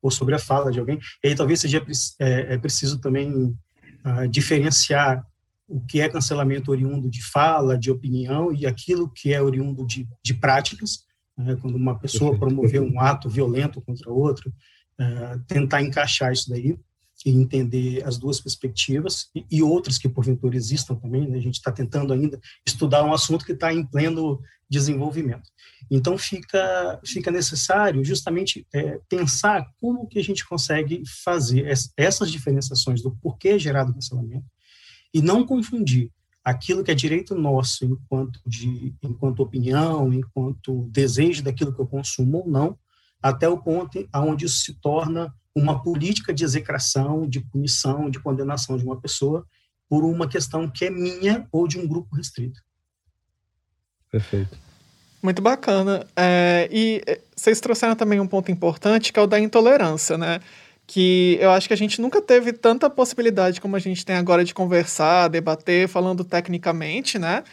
ou 0.01 0.10
sobre 0.10 0.36
a 0.36 0.39
fala 0.39 0.72
de 0.72 0.79
alguém, 0.79 1.00
e 1.24 1.27
aí 1.27 1.36
talvez 1.36 1.60
seja 1.60 1.84
é, 2.20 2.53
é 2.53 2.58
preciso 2.58 3.00
também 3.00 3.32
uh, 3.34 4.27
diferenciar 4.29 5.25
o 5.68 5.82
que 5.82 6.01
é 6.01 6.10
cancelamento 6.10 6.72
oriundo 6.72 7.10
de 7.10 7.24
fala, 7.24 7.77
de 7.77 7.91
opinião, 7.91 8.51
e 8.51 8.65
aquilo 8.65 9.10
que 9.10 9.34
é 9.34 9.41
oriundo 9.41 9.86
de, 9.86 10.08
de 10.24 10.34
práticas, 10.34 11.06
né? 11.38 11.56
quando 11.62 11.75
uma 11.75 11.98
pessoa 11.98 12.38
promover 12.38 12.82
um 12.82 13.00
ato 13.00 13.29
violento 13.29 13.82
contra 13.82 14.12
outro, 14.12 14.51
uh, 15.00 15.39
tentar 15.48 15.82
encaixar 15.82 16.32
isso 16.32 16.50
daí 16.50 16.75
e 17.25 17.31
entender 17.31 18.03
as 18.05 18.17
duas 18.17 18.39
perspectivas 18.39 19.29
e, 19.35 19.45
e 19.51 19.61
outras 19.61 19.97
que 19.97 20.07
porventura 20.07 20.55
existam 20.55 20.95
também. 20.95 21.27
Né? 21.27 21.38
A 21.38 21.41
gente 21.41 21.55
está 21.55 21.71
tentando 21.71 22.13
ainda 22.13 22.39
estudar 22.65 23.03
um 23.03 23.13
assunto 23.13 23.45
que 23.45 23.51
está 23.51 23.73
em 23.73 23.85
pleno 23.85 24.41
desenvolvimento. 24.69 25.49
Então 25.89 26.17
fica 26.17 26.99
fica 27.03 27.31
necessário 27.31 28.03
justamente 28.03 28.67
é, 28.73 28.99
pensar 29.09 29.65
como 29.79 30.07
que 30.07 30.19
a 30.19 30.23
gente 30.23 30.47
consegue 30.47 31.01
fazer 31.23 31.65
essas 31.97 32.31
diferenciações 32.31 33.01
do 33.01 33.11
porquê 33.11 33.49
é 33.49 33.59
gerado 33.59 33.91
o 33.91 33.93
cancelamento 33.95 34.45
e 35.13 35.21
não 35.21 35.45
confundir 35.45 36.11
aquilo 36.43 36.83
que 36.83 36.91
é 36.91 36.95
direito 36.95 37.33
nosso 37.33 37.85
enquanto 37.85 38.39
de 38.45 38.93
enquanto 39.01 39.41
opinião, 39.41 40.13
enquanto 40.13 40.88
desejo 40.91 41.43
daquilo 41.43 41.73
que 41.73 41.81
eu 41.81 41.88
consumo 41.88 42.39
ou 42.39 42.47
não, 42.47 42.77
até 43.21 43.49
o 43.49 43.57
ponto 43.57 44.07
aonde 44.11 44.45
isso 44.45 44.63
se 44.63 44.73
torna 44.75 45.33
uma 45.59 45.81
política 45.81 46.33
de 46.33 46.43
execração, 46.43 47.27
de 47.27 47.39
punição, 47.39 48.09
de 48.09 48.19
condenação 48.19 48.77
de 48.77 48.85
uma 48.85 48.99
pessoa 48.99 49.45
por 49.89 50.05
uma 50.05 50.27
questão 50.27 50.69
que 50.69 50.85
é 50.85 50.89
minha 50.89 51.47
ou 51.51 51.67
de 51.67 51.77
um 51.77 51.87
grupo 51.87 52.15
restrito. 52.15 52.61
Perfeito. 54.11 54.57
Muito 55.21 55.41
bacana. 55.41 56.07
É, 56.15 56.69
e 56.71 57.01
é, 57.05 57.19
vocês 57.35 57.59
trouxeram 57.59 57.95
também 57.95 58.19
um 58.19 58.27
ponto 58.27 58.51
importante, 58.51 59.11
que 59.11 59.19
é 59.19 59.21
o 59.21 59.27
da 59.27 59.39
intolerância, 59.39 60.17
né? 60.17 60.39
Que 60.87 61.37
eu 61.39 61.51
acho 61.51 61.67
que 61.67 61.73
a 61.73 61.77
gente 61.77 62.01
nunca 62.01 62.21
teve 62.21 62.53
tanta 62.53 62.89
possibilidade 62.89 63.59
como 63.59 63.75
a 63.75 63.79
gente 63.79 64.05
tem 64.05 64.15
agora 64.15 64.43
de 64.43 64.53
conversar, 64.53 65.27
debater, 65.27 65.87
falando 65.87 66.23
tecnicamente, 66.23 67.19
né? 67.19 67.43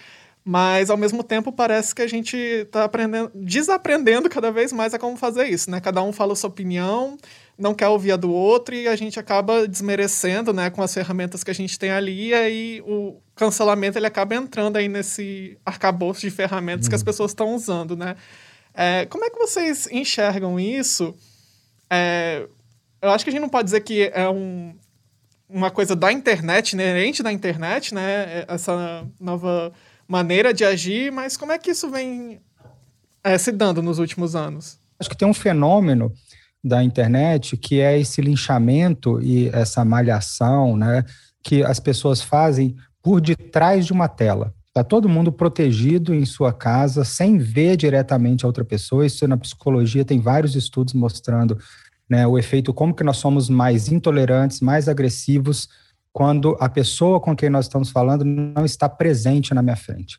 Mas 0.49 0.91
ao 0.91 0.97
mesmo 0.97 1.25
tempo 1.25 1.51
parece 1.51 1.93
que 1.93 2.01
a 2.01 2.07
gente 2.07 2.37
está 2.37 2.85
aprendendo, 2.85 3.33
desaprendendo 3.35 4.31
cada 4.31 4.53
vez 4.53 4.73
mais 4.73 4.95
a 4.95 4.99
como 4.99 5.17
fazer 5.17 5.49
isso, 5.49 5.69
né? 5.69 5.81
Cada 5.81 6.01
um 6.05 6.13
fala 6.13 6.35
a 6.35 6.37
sua 6.37 6.49
opinião, 6.49 7.19
não 7.59 7.75
quer 7.75 7.89
ouvir 7.89 8.13
a 8.13 8.17
do 8.17 8.31
outro 8.31 8.73
e 8.73 8.87
a 8.87 8.95
gente 8.95 9.19
acaba 9.19 9.67
desmerecendo, 9.67 10.53
né, 10.53 10.71
com 10.71 10.81
as 10.83 10.95
ferramentas 10.95 11.43
que 11.43 11.51
a 11.51 11.55
gente 11.55 11.77
tem 11.77 11.91
ali 11.91 12.29
e 12.29 12.35
aí 12.35 12.81
o 12.87 13.21
cancelamento 13.35 13.99
ele 13.99 14.07
acaba 14.07 14.37
entrando 14.37 14.77
aí 14.77 14.87
nesse 14.87 15.59
arcabouço 15.67 16.21
de 16.21 16.31
ferramentas 16.31 16.87
uhum. 16.87 16.91
que 16.91 16.95
as 16.95 17.01
uhum. 17.01 17.07
pessoas 17.07 17.33
estão 17.33 17.53
usando, 17.53 17.97
né? 17.97 18.15
É, 18.73 19.05
como 19.07 19.25
é 19.25 19.31
que 19.31 19.39
vocês 19.39 19.89
enxergam 19.91 20.61
isso? 20.61 21.13
É, 21.91 22.47
eu 23.03 23.11
acho 23.11 23.25
que 23.25 23.31
a 23.31 23.33
gente 23.33 23.43
não 23.43 23.49
pode 23.49 23.65
dizer 23.65 23.81
que 23.81 24.13
é 24.15 24.29
um, 24.29 24.77
uma 25.49 25.73
coisa 25.73 25.97
da 25.97 26.13
internet, 26.13 26.75
inerente 26.75 27.21
da 27.21 27.33
internet, 27.33 27.93
né? 27.93 28.45
Essa 28.47 29.05
nova 29.19 29.73
maneira 30.09 30.53
de 30.53 30.65
agir, 30.65 31.11
mas 31.11 31.37
como 31.37 31.53
é 31.53 31.59
que 31.59 31.71
isso 31.71 31.91
vem 31.91 32.41
é, 33.23 33.37
se 33.37 33.53
dando 33.53 33.83
nos 33.83 33.99
últimos 33.99 34.37
anos? 34.37 34.79
Acho 34.99 35.11
que 35.11 35.17
tem 35.17 35.29
um 35.29 35.35
fenômeno 35.35 36.13
da 36.63 36.83
internet 36.83 37.57
que 37.57 37.81
é 37.81 37.99
esse 37.99 38.21
linchamento 38.21 39.21
e 39.23 39.49
essa 39.51 39.85
malhação, 39.85 40.77
né, 40.77 41.05
que 41.43 41.63
as 41.63 41.79
pessoas 41.79 42.21
fazem 42.21 42.77
por 43.03 43.21
detrás 43.21 43.87
de 43.87 43.93
uma 43.93 44.09
tela. 44.09 44.53
Está 44.69 44.85
todo 44.85 45.09
mundo 45.09 45.33
protegido 45.33 46.15
em 46.15 46.27
sua 46.27 46.53
casa, 46.53 47.05
sem 47.05 47.39
ver 47.39 47.77
diretamente 47.77 48.45
a 48.45 48.49
outra 48.49 48.65
pessoa. 48.65 49.07
Isso 49.07 49.27
na 49.27 49.37
psicologia 49.37 50.05
tem 50.05 50.21
vários 50.21 50.55
estudos 50.55 50.93
mostrando 50.93 51.57
né, 52.09 52.27
o 52.27 52.39
efeito, 52.39 52.75
como 52.75 52.95
que 52.95 53.03
nós 53.03 53.17
somos 53.17 53.49
mais 53.49 53.89
intolerantes, 53.89 54.61
mais 54.61 54.89
agressivos 54.89 55.69
quando 56.17 56.57
a 56.59 56.67
pessoa 56.67 57.21
com 57.21 57.37
quem 57.37 57.51
nós 57.51 57.67
estamos 57.67 57.91
falando 57.91 58.25
não 58.25 58.65
está 58.65 58.89
presente 58.89 59.53
na 59.53 59.61
minha 59.61 59.77
frente. 59.77 60.19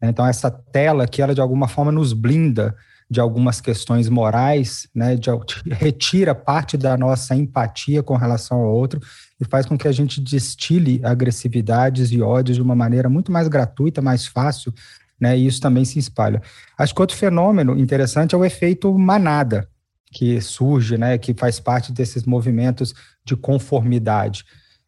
Então, 0.00 0.26
essa 0.26 0.50
tela 0.50 1.06
que 1.06 1.20
ela 1.20 1.34
de 1.34 1.40
alguma 1.42 1.68
forma 1.68 1.92
nos 1.92 2.14
blinda 2.14 2.74
de 3.10 3.20
algumas 3.20 3.60
questões 3.60 4.08
morais, 4.08 4.88
né, 4.94 5.16
de, 5.16 5.28
retira 5.70 6.34
parte 6.34 6.78
da 6.78 6.96
nossa 6.96 7.36
empatia 7.36 8.02
com 8.02 8.16
relação 8.16 8.62
ao 8.62 8.72
outro 8.72 8.98
e 9.38 9.44
faz 9.44 9.66
com 9.66 9.76
que 9.76 9.86
a 9.86 9.92
gente 9.92 10.18
destile 10.18 10.98
agressividades 11.04 12.10
e 12.10 12.22
ódios 12.22 12.56
de 12.56 12.62
uma 12.62 12.74
maneira 12.74 13.10
muito 13.10 13.30
mais 13.30 13.46
gratuita, 13.46 14.00
mais 14.00 14.26
fácil, 14.26 14.72
né, 15.20 15.36
e 15.36 15.46
isso 15.46 15.60
também 15.60 15.84
se 15.84 15.98
espalha. 15.98 16.40
Acho 16.78 16.94
que 16.94 17.02
outro 17.02 17.18
fenômeno 17.18 17.78
interessante 17.78 18.34
é 18.34 18.38
o 18.38 18.46
efeito 18.46 18.98
manada, 18.98 19.68
que 20.10 20.40
surge, 20.40 20.96
né, 20.96 21.18
que 21.18 21.34
faz 21.34 21.60
parte 21.60 21.92
desses 21.92 22.24
movimentos 22.24 22.94
de 23.26 23.36
conformidade. 23.36 24.42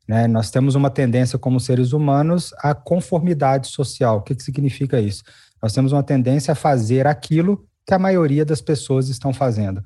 Né? 0.06 0.26
Nós 0.26 0.50
temos 0.50 0.74
uma 0.74 0.90
tendência 0.90 1.38
como 1.38 1.58
seres 1.58 1.92
humanos 1.92 2.54
à 2.58 2.74
conformidade 2.74 3.68
social. 3.68 4.18
O 4.18 4.22
que, 4.22 4.34
que 4.34 4.42
significa 4.42 5.00
isso? 5.00 5.22
Nós 5.60 5.72
temos 5.72 5.92
uma 5.92 6.02
tendência 6.02 6.52
a 6.52 6.54
fazer 6.54 7.06
aquilo 7.06 7.66
que 7.86 7.94
a 7.94 7.98
maioria 7.98 8.44
das 8.44 8.60
pessoas 8.60 9.08
estão 9.08 9.32
fazendo, 9.32 9.82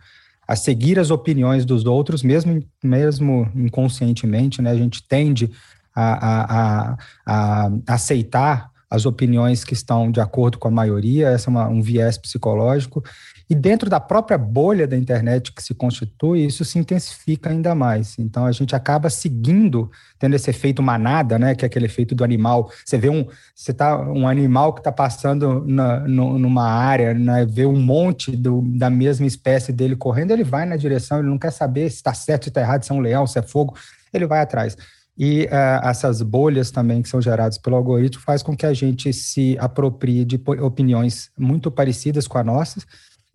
a 0.46 0.56
seguir 0.56 0.98
as 0.98 1.10
opiniões 1.10 1.64
dos 1.64 1.84
outros, 1.84 2.22
mesmo, 2.22 2.62
mesmo 2.82 3.50
inconscientemente, 3.54 4.60
né? 4.60 4.70
A 4.70 4.76
gente 4.76 5.02
tende 5.06 5.50
a, 5.94 6.12
a, 6.12 6.96
a, 7.26 7.66
a 7.86 7.94
aceitar 7.94 8.70
as 8.90 9.06
opiniões 9.06 9.62
que 9.62 9.72
estão 9.72 10.10
de 10.10 10.20
acordo 10.20 10.58
com 10.58 10.66
a 10.66 10.70
maioria, 10.70 11.32
esse 11.32 11.48
é 11.48 11.50
uma, 11.50 11.68
um 11.68 11.80
viés 11.80 12.18
psicológico, 12.18 13.04
e 13.48 13.54
dentro 13.54 13.88
da 13.88 14.00
própria 14.00 14.36
bolha 14.36 14.86
da 14.86 14.96
internet 14.96 15.52
que 15.52 15.62
se 15.62 15.74
constitui, 15.74 16.44
isso 16.44 16.64
se 16.64 16.78
intensifica 16.78 17.50
ainda 17.50 17.74
mais. 17.74 18.16
Então 18.18 18.46
a 18.46 18.52
gente 18.52 18.74
acaba 18.74 19.10
seguindo, 19.10 19.90
tendo 20.18 20.34
esse 20.34 20.50
efeito 20.50 20.82
manada, 20.82 21.38
né, 21.38 21.54
que 21.54 21.64
é 21.64 21.66
aquele 21.66 21.86
efeito 21.86 22.14
do 22.14 22.24
animal. 22.24 22.70
Você 22.84 22.98
vê 22.98 23.08
um, 23.08 23.26
você 23.54 23.72
tá 23.72 23.96
um 23.98 24.26
animal 24.26 24.72
que 24.72 24.80
está 24.80 24.92
passando 24.92 25.64
na, 25.66 26.00
no, 26.00 26.38
numa 26.38 26.68
área, 26.68 27.14
né, 27.14 27.44
vê 27.44 27.66
um 27.66 27.80
monte 27.80 28.36
do, 28.36 28.62
da 28.62 28.90
mesma 28.90 29.26
espécie 29.26 29.72
dele 29.72 29.96
correndo, 29.96 30.32
ele 30.32 30.44
vai 30.44 30.64
na 30.66 30.76
direção, 30.76 31.18
ele 31.18 31.28
não 31.28 31.38
quer 31.38 31.52
saber 31.52 31.90
se 31.90 31.96
está 31.96 32.14
certo, 32.14 32.44
se 32.44 32.50
está 32.50 32.60
errado, 32.60 32.84
se 32.84 32.92
é 32.92 32.94
um 32.94 33.00
leão, 33.00 33.26
se 33.26 33.38
é 33.38 33.42
fogo, 33.42 33.76
ele 34.12 34.26
vai 34.26 34.40
atrás. 34.40 34.76
E 35.22 35.44
uh, 35.44 35.86
essas 35.86 36.22
bolhas 36.22 36.70
também 36.70 37.02
que 37.02 37.08
são 37.10 37.20
geradas 37.20 37.58
pelo 37.58 37.76
algoritmo 37.76 38.22
faz 38.22 38.42
com 38.42 38.56
que 38.56 38.64
a 38.64 38.72
gente 38.72 39.12
se 39.12 39.54
aproprie 39.58 40.24
de 40.24 40.40
opiniões 40.62 41.30
muito 41.36 41.70
parecidas 41.70 42.26
com 42.26 42.38
as 42.38 42.46
nossas, 42.46 42.86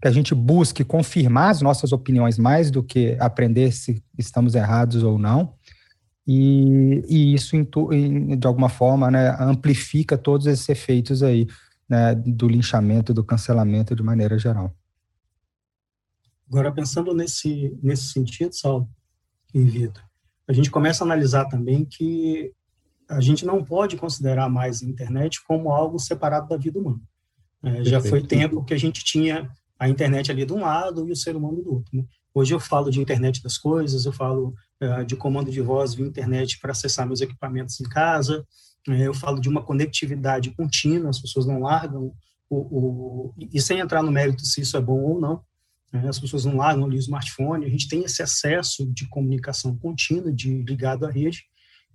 que 0.01 0.08
a 0.08 0.10
gente 0.10 0.34
busque 0.34 0.84
confirmar 0.84 1.51
as 1.51 1.62
nossas 1.62 1.92
opiniões 1.92 2.39
mais 2.39 2.72
do 2.72 2.82
que 2.82 3.15
aprender 3.20 3.72
se 3.72 4.04
estamos 4.18 4.56
errados 4.56 5.04
ou 5.04 5.20
não. 5.20 5.54
E, 6.27 7.04
e 7.08 7.36
isso, 7.36 7.56
de 7.56 8.48
alguma 8.48 8.68
forma, 8.68 9.12
né, 9.12 9.38
amplifica 9.39 10.18
todos 10.18 10.48
esses 10.48 10.68
efeitos 10.68 11.22
aí 11.22 11.46
né, 11.88 12.15
do 12.15 12.48
linchamento, 12.48 13.13
do 13.13 13.24
cancelamento 13.24 13.96
de 13.96 14.01
maneira 14.01 14.39
geral. 14.39 14.75
Agora, 16.50 16.72
pensando 16.72 17.13
nesse, 17.13 17.77
nesse 17.84 18.06
sentido, 18.06 18.56
Saulo 18.56 18.89
e 19.54 19.62
Vitor, 19.62 20.04
a 20.48 20.54
gente 20.54 20.70
começa 20.72 21.04
a 21.04 21.06
analisar 21.06 21.46
também 21.46 21.86
que 21.86 22.52
a 23.10 23.22
gente 23.22 23.46
não 23.46 23.64
pode 23.64 23.98
considerar 23.98 24.50
mais 24.50 24.82
a 24.82 24.86
internet 24.86 25.44
como 25.46 25.72
algo 25.72 26.00
separado 26.00 26.48
da 26.48 26.58
vida 26.58 26.80
humana. 26.80 27.02
É, 27.64 27.84
já 27.84 28.00
foi 28.00 28.22
tempo 28.22 28.64
que 28.64 28.74
a 28.74 28.78
gente 28.78 29.04
tinha 29.04 29.50
a 29.80 29.90
internet 29.90 30.32
ali 30.32 30.46
de 30.46 30.54
um 30.54 30.62
lado 30.62 31.08
e 31.08 31.12
o 31.12 31.16
ser 31.16 31.36
humano 31.36 31.62
do 31.62 31.74
outro. 31.74 31.98
Né? 31.98 32.04
Hoje 32.34 32.54
eu 32.54 32.60
falo 32.60 32.92
de 32.92 33.00
internet 33.00 33.42
das 33.42 33.58
coisas, 33.58 34.06
eu 34.06 34.12
falo 34.12 34.54
uh, 34.82 35.06
de 35.06 35.16
comando 35.16 35.52
de 35.52 35.62
voz 35.62 35.94
via 35.94 36.06
internet 36.06 36.60
para 36.60 36.72
acessar 36.72 37.08
meus 37.08 37.22
equipamentos 37.22 37.80
em 37.80 37.86
casa, 37.86 38.46
uh, 38.88 38.94
eu 38.94 39.14
falo 39.14 39.40
de 39.40 39.50
uma 39.50 39.64
conectividade 39.64 40.52
contínua, 40.52 41.10
as 41.10 41.20
pessoas 41.20 41.46
não 41.46 41.60
largam, 41.60 42.14
o, 42.50 42.58
o, 42.58 43.34
e 43.38 43.60
sem 43.60 43.80
entrar 43.80 44.04
no 44.04 44.12
mérito 44.12 44.46
se 44.46 44.62
isso 44.62 44.78
é 44.78 44.82
bom 44.82 45.00
ou 45.00 45.20
não, 45.20 45.42
as 45.94 46.20
pessoas 46.20 46.46
não 46.46 46.58
largam 46.58 46.86
ali 46.86 46.98
o 46.98 47.00
smartphone, 47.00 47.65
a 47.65 47.70
gente 47.70 47.88
tem 47.88 48.04
esse 48.04 48.22
acesso 48.22 48.86
de 48.92 49.08
comunicação 49.08 49.77
contínua, 49.77 50.32
de 50.32 50.62
ligado 50.63 51.06
à 51.06 51.10
rede. 51.10 51.44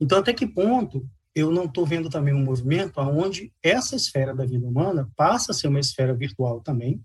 Então, 0.00 0.18
até 0.18 0.32
que 0.32 0.46
ponto 0.46 1.06
eu 1.34 1.52
não 1.52 1.64
estou 1.64 1.86
vendo 1.86 2.08
também 2.08 2.34
um 2.34 2.44
movimento 2.44 2.98
onde 3.00 3.52
essa 3.62 3.94
esfera 3.94 4.34
da 4.34 4.44
vida 4.44 4.66
humana 4.66 5.08
passa 5.16 5.52
a 5.52 5.54
ser 5.54 5.68
uma 5.68 5.78
esfera 5.78 6.14
virtual 6.14 6.60
também, 6.60 7.00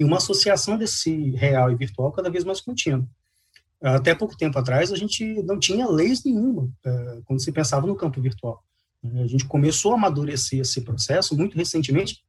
e 0.00 0.04
uma 0.04 0.16
associação 0.16 0.78
desse 0.78 1.30
real 1.32 1.70
e 1.70 1.76
virtual 1.76 2.10
cada 2.10 2.30
vez 2.30 2.42
mais 2.42 2.60
contínua. 2.62 3.06
Até 3.82 4.14
pouco 4.14 4.36
tempo 4.36 4.58
atrás, 4.58 4.90
a 4.90 4.96
gente 4.96 5.42
não 5.42 5.58
tinha 5.58 5.86
leis 5.86 6.24
nenhuma 6.24 6.70
é, 6.84 7.20
quando 7.26 7.42
se 7.42 7.52
pensava 7.52 7.86
no 7.86 7.94
campo 7.94 8.20
virtual. 8.20 8.62
A 9.02 9.26
gente 9.26 9.44
começou 9.44 9.92
a 9.92 9.96
amadurecer 9.96 10.60
esse 10.60 10.82
processo 10.82 11.36
muito 11.36 11.56
recentemente 11.56 12.22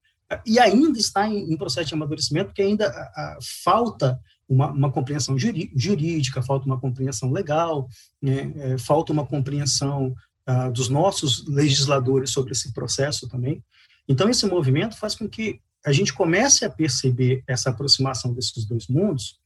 e 0.46 0.60
ainda 0.60 0.98
está 0.98 1.28
em, 1.28 1.56
processo 1.58 1.90
de 1.90 1.94
amadurecimento, 1.94 2.48
porque 2.48 2.62
ainda 2.62 2.88
a, 2.88 2.90
a, 2.90 3.40
falta 3.64 4.20
uma, 4.48 4.72
uma, 4.72 4.92
compreensão 4.92 5.38
jurídica, 5.38 6.42
falta 6.42 6.66
uma 6.66 6.80
compreensão 6.80 7.32
legal, 7.32 7.88
né, 8.22 8.52
é, 8.56 8.78
falta 8.78 9.14
uma 9.14 9.26
compreensão 9.26 10.14
uh, 10.48 10.72
dos 10.72 10.90
nossos 10.90 11.48
legisladores 11.48 12.32
sobre 12.32 12.52
esse 12.52 12.74
processo 12.74 13.28
também. 13.28 13.64
Então, 14.08 14.30
esse 14.30 14.46
movimento 14.46 14.98
faz 14.98 15.16
com 15.16 15.28
que 15.28 15.60
a 15.86 15.92
gente 15.92 16.14
comece 16.14 16.66
a 16.66 16.70
perceber 16.70 17.44
essa 17.48 17.70
aproximação 17.70 18.34
desses 18.34 18.66
dois 18.66 18.88
mundos 18.88 19.40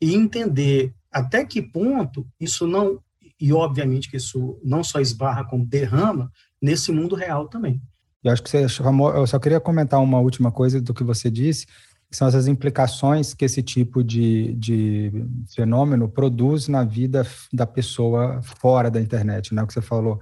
e 0.00 0.14
entender 0.14 0.94
até 1.10 1.44
que 1.44 1.62
ponto 1.62 2.26
isso 2.40 2.66
não, 2.66 3.00
e 3.40 3.52
obviamente 3.52 4.10
que 4.10 4.16
isso 4.16 4.58
não 4.64 4.82
só 4.82 5.00
esbarra 5.00 5.44
como 5.44 5.66
derrama 5.66 6.32
nesse 6.60 6.90
mundo 6.90 7.14
real 7.14 7.48
também. 7.48 7.80
Eu 8.24 8.32
acho 8.32 8.42
que 8.42 8.48
você 8.48 8.66
chamou, 8.66 9.14
eu 9.14 9.26
só 9.26 9.38
queria 9.38 9.60
comentar 9.60 10.00
uma 10.00 10.18
última 10.18 10.50
coisa 10.50 10.80
do 10.80 10.94
que 10.94 11.04
você 11.04 11.30
disse, 11.30 11.66
que 12.10 12.16
são 12.16 12.26
essas 12.26 12.48
implicações 12.48 13.34
que 13.34 13.44
esse 13.44 13.62
tipo 13.62 14.02
de, 14.02 14.54
de 14.54 15.12
fenômeno 15.54 16.08
produz 16.08 16.66
na 16.66 16.82
vida 16.84 17.26
da 17.52 17.66
pessoa 17.66 18.40
fora 18.42 18.90
da 18.90 19.00
internet, 19.00 19.54
né? 19.54 19.62
O 19.62 19.66
que 19.66 19.74
você 19.74 19.82
falou, 19.82 20.18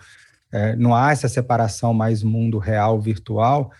é, 0.50 0.74
não 0.74 0.94
há 0.94 1.12
essa 1.12 1.28
separação 1.28 1.94
mais 1.94 2.24
mundo 2.24 2.58
real 2.58 3.00
virtual, 3.00 3.70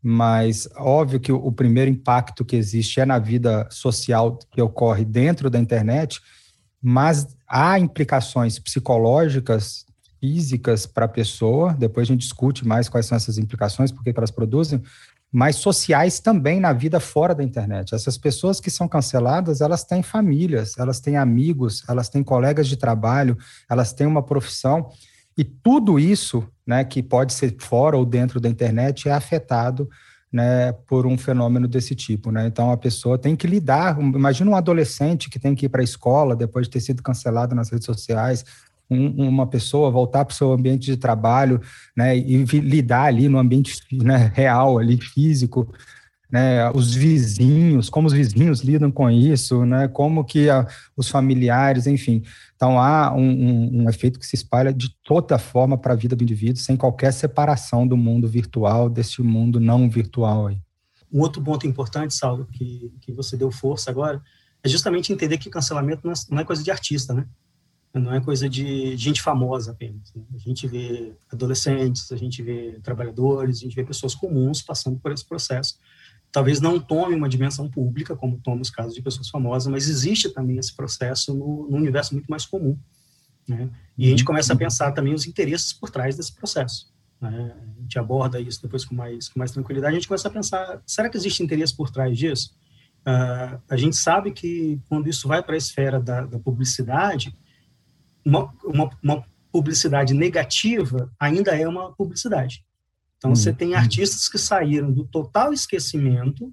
mas 0.00 0.68
óbvio 0.76 1.18
que 1.18 1.32
o 1.32 1.50
primeiro 1.50 1.90
impacto 1.90 2.44
que 2.44 2.54
existe 2.54 3.00
é 3.00 3.06
na 3.06 3.18
vida 3.18 3.66
social 3.70 4.38
que 4.52 4.62
ocorre 4.62 5.04
dentro 5.04 5.50
da 5.50 5.58
internet, 5.58 6.20
mas 6.80 7.34
há 7.48 7.78
implicações 7.78 8.58
psicológicas, 8.58 9.86
físicas 10.24 10.86
para 10.86 11.04
a 11.04 11.08
pessoa, 11.08 11.74
depois 11.74 12.08
a 12.08 12.12
gente 12.12 12.22
discute 12.22 12.66
mais 12.66 12.88
quais 12.88 13.04
são 13.04 13.14
essas 13.14 13.36
implicações, 13.36 13.92
porque 13.92 14.10
elas 14.16 14.30
produzem, 14.30 14.82
mas 15.30 15.56
sociais 15.56 16.18
também 16.18 16.58
na 16.58 16.72
vida 16.72 16.98
fora 16.98 17.34
da 17.34 17.44
internet. 17.44 17.94
Essas 17.94 18.16
pessoas 18.16 18.58
que 18.58 18.70
são 18.70 18.88
canceladas, 18.88 19.60
elas 19.60 19.84
têm 19.84 20.02
famílias, 20.02 20.78
elas 20.78 20.98
têm 20.98 21.18
amigos, 21.18 21.84
elas 21.86 22.08
têm 22.08 22.22
colegas 22.22 22.68
de 22.68 22.76
trabalho, 22.78 23.36
elas 23.68 23.92
têm 23.92 24.06
uma 24.06 24.22
profissão, 24.22 24.88
e 25.36 25.44
tudo 25.44 25.98
isso, 25.98 26.42
né, 26.66 26.84
que 26.84 27.02
pode 27.02 27.34
ser 27.34 27.54
fora 27.58 27.94
ou 27.94 28.06
dentro 28.06 28.40
da 28.40 28.48
internet, 28.48 29.10
é 29.10 29.12
afetado 29.12 29.90
né, 30.32 30.72
por 30.86 31.06
um 31.06 31.18
fenômeno 31.18 31.68
desse 31.68 31.94
tipo. 31.94 32.30
Né? 32.30 32.46
Então, 32.46 32.70
a 32.70 32.78
pessoa 32.78 33.18
tem 33.18 33.36
que 33.36 33.46
lidar. 33.46 34.00
Imagina 34.00 34.50
um 34.50 34.56
adolescente 34.56 35.28
que 35.28 35.38
tem 35.38 35.54
que 35.54 35.66
ir 35.66 35.68
para 35.68 35.82
a 35.82 35.84
escola 35.84 36.34
depois 36.34 36.66
de 36.66 36.70
ter 36.70 36.80
sido 36.80 37.02
cancelado 37.02 37.54
nas 37.54 37.68
redes 37.68 37.84
sociais, 37.84 38.44
um, 38.90 39.28
uma 39.28 39.46
pessoa 39.46 39.90
voltar 39.90 40.24
para 40.24 40.32
o 40.32 40.36
seu 40.36 40.52
ambiente 40.52 40.86
de 40.86 40.96
trabalho 40.96 41.60
né, 41.96 42.16
e 42.16 42.44
lidar 42.44 43.04
ali 43.04 43.28
no 43.28 43.38
ambiente 43.38 43.78
né, 43.92 44.30
real, 44.34 44.78
ali 44.78 44.98
físico, 45.00 45.72
né, 46.30 46.68
os 46.72 46.94
vizinhos, 46.94 47.88
como 47.88 48.08
os 48.08 48.12
vizinhos 48.12 48.60
lidam 48.60 48.90
com 48.90 49.08
isso, 49.08 49.64
né, 49.64 49.86
como 49.86 50.24
que 50.24 50.50
a, 50.50 50.66
os 50.96 51.08
familiares, 51.08 51.86
enfim. 51.86 52.22
Então, 52.56 52.78
há 52.78 53.14
um, 53.14 53.20
um, 53.20 53.82
um, 53.82 53.88
efeito 53.88 54.18
que 54.18 54.26
se 54.26 54.34
espalha 54.34 54.72
de 54.72 54.88
toda 55.04 55.38
forma 55.38 55.78
para 55.78 55.92
a 55.92 55.96
vida 55.96 56.16
do 56.16 56.24
indivíduo, 56.24 56.60
sem 56.60 56.76
qualquer 56.76 57.12
separação 57.12 57.86
do 57.86 57.96
mundo 57.96 58.26
virtual, 58.26 58.88
desse 58.88 59.22
mundo 59.22 59.60
não 59.60 59.88
virtual. 59.88 60.48
Aí. 60.48 60.58
Um 61.12 61.20
outro 61.20 61.40
ponto 61.40 61.66
importante, 61.66 62.14
Saulo, 62.14 62.48
que, 62.52 62.92
que 63.00 63.12
você 63.12 63.36
deu 63.36 63.52
força 63.52 63.88
agora, 63.88 64.20
é 64.60 64.68
justamente 64.68 65.12
entender 65.12 65.38
que 65.38 65.48
cancelamento 65.48 66.00
não 66.04 66.12
é, 66.12 66.16
não 66.30 66.38
é 66.40 66.44
coisa 66.44 66.64
de 66.64 66.70
artista, 66.70 67.14
né? 67.14 67.26
Não 67.94 68.12
é 68.12 68.20
coisa 68.20 68.48
de 68.48 68.96
gente 68.96 69.22
famosa 69.22 69.70
apenas. 69.70 70.12
Né? 70.14 70.22
A 70.34 70.38
gente 70.38 70.66
vê 70.66 71.14
adolescentes, 71.32 72.10
a 72.10 72.16
gente 72.16 72.42
vê 72.42 72.80
trabalhadores, 72.82 73.58
a 73.58 73.60
gente 73.60 73.76
vê 73.76 73.84
pessoas 73.84 74.14
comuns 74.14 74.60
passando 74.60 74.98
por 74.98 75.12
esse 75.12 75.24
processo 75.24 75.78
talvez 76.34 76.60
não 76.60 76.80
tome 76.80 77.14
uma 77.14 77.28
dimensão 77.28 77.70
pública, 77.70 78.16
como 78.16 78.40
toma 78.40 78.60
os 78.60 78.68
casos 78.68 78.92
de 78.92 79.00
pessoas 79.00 79.28
famosas, 79.28 79.70
mas 79.70 79.88
existe 79.88 80.28
também 80.28 80.58
esse 80.58 80.74
processo 80.74 81.32
no, 81.32 81.70
no 81.70 81.76
universo 81.76 82.12
muito 82.12 82.26
mais 82.26 82.44
comum. 82.44 82.76
Né? 83.46 83.70
E 83.96 84.06
a 84.06 84.10
gente 84.10 84.22
uhum. 84.22 84.26
começa 84.26 84.52
a 84.52 84.56
pensar 84.56 84.90
também 84.90 85.14
os 85.14 85.28
interesses 85.28 85.72
por 85.72 85.90
trás 85.90 86.16
desse 86.16 86.32
processo. 86.34 86.92
Né? 87.20 87.54
A 87.78 87.80
gente 87.82 87.96
aborda 88.00 88.40
isso 88.40 88.60
depois 88.60 88.84
com 88.84 88.96
mais, 88.96 89.28
com 89.28 89.38
mais 89.38 89.52
tranquilidade. 89.52 89.92
A 89.94 89.98
gente 89.98 90.08
começa 90.08 90.26
a 90.26 90.30
pensar: 90.30 90.82
será 90.84 91.08
que 91.08 91.16
existe 91.16 91.40
interesse 91.40 91.72
por 91.76 91.88
trás 91.88 92.18
disso? 92.18 92.52
Uh, 93.06 93.60
a 93.70 93.76
gente 93.76 93.94
sabe 93.94 94.32
que 94.32 94.80
quando 94.88 95.08
isso 95.08 95.28
vai 95.28 95.40
para 95.40 95.54
a 95.54 95.58
esfera 95.58 96.00
da, 96.00 96.26
da 96.26 96.38
publicidade, 96.40 97.32
uma, 98.24 98.52
uma, 98.64 98.90
uma 99.02 99.24
publicidade 99.52 100.14
negativa 100.14 101.10
ainda 101.18 101.56
é 101.56 101.66
uma 101.66 101.92
publicidade. 101.92 102.64
Então, 103.16 103.32
hum. 103.32 103.36
você 103.36 103.52
tem 103.52 103.70
hum. 103.70 103.76
artistas 103.76 104.28
que 104.28 104.38
saíram 104.38 104.92
do 104.92 105.04
total 105.04 105.52
esquecimento 105.52 106.52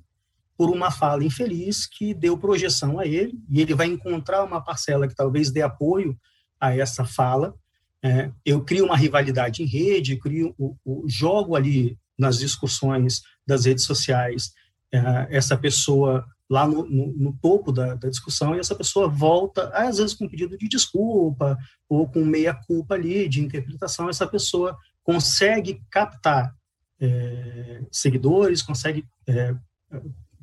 por 0.58 0.70
uma 0.70 0.92
fala 0.92 1.24
infeliz 1.24 1.88
que 1.88 2.14
deu 2.14 2.38
projeção 2.38 3.00
a 3.00 3.06
ele, 3.06 3.34
e 3.50 3.62
ele 3.62 3.74
vai 3.74 3.88
encontrar 3.88 4.44
uma 4.44 4.62
parcela 4.62 5.08
que 5.08 5.16
talvez 5.16 5.50
dê 5.50 5.62
apoio 5.62 6.16
a 6.60 6.76
essa 6.76 7.04
fala. 7.04 7.56
É, 8.04 8.32
eu 8.46 8.64
crio 8.64 8.86
uma 8.86 8.96
rivalidade 8.96 9.64
em 9.64 9.66
rede, 9.66 10.18
crio 10.18 10.54
o, 10.58 10.76
o 10.86 11.04
jogo 11.08 11.56
ali 11.56 11.98
nas 12.18 12.38
discussões 12.38 13.24
das 13.48 13.66
redes 13.66 13.86
sociais 13.86 14.54
é, 14.92 15.28
essa 15.30 15.58
pessoa 15.58 16.26
lá 16.52 16.68
no, 16.68 16.86
no, 16.86 17.14
no 17.14 17.34
topo 17.42 17.72
da, 17.72 17.96
da, 17.96 18.10
discussão 18.10 18.54
e 18.54 18.60
essa 18.60 18.76
pessoa 18.76 19.08
volta, 19.08 19.70
às 19.70 20.00
vezes 20.00 20.14
com 20.14 20.28
pedido 20.28 20.58
de 20.58 20.68
desculpa 20.68 21.58
ou 21.88 22.10
com 22.10 22.26
meia 22.26 22.54
culpa 22.54 22.96
ali 22.96 23.30
de 23.30 23.40
interpretação, 23.40 24.10
essa 24.10 24.28
pessoa 24.28 24.78
consegue 25.02 25.82
captar 25.90 26.54
é, 27.00 27.82
seguidores, 27.90 28.62
consegue 28.62 29.08
é, 29.26 29.56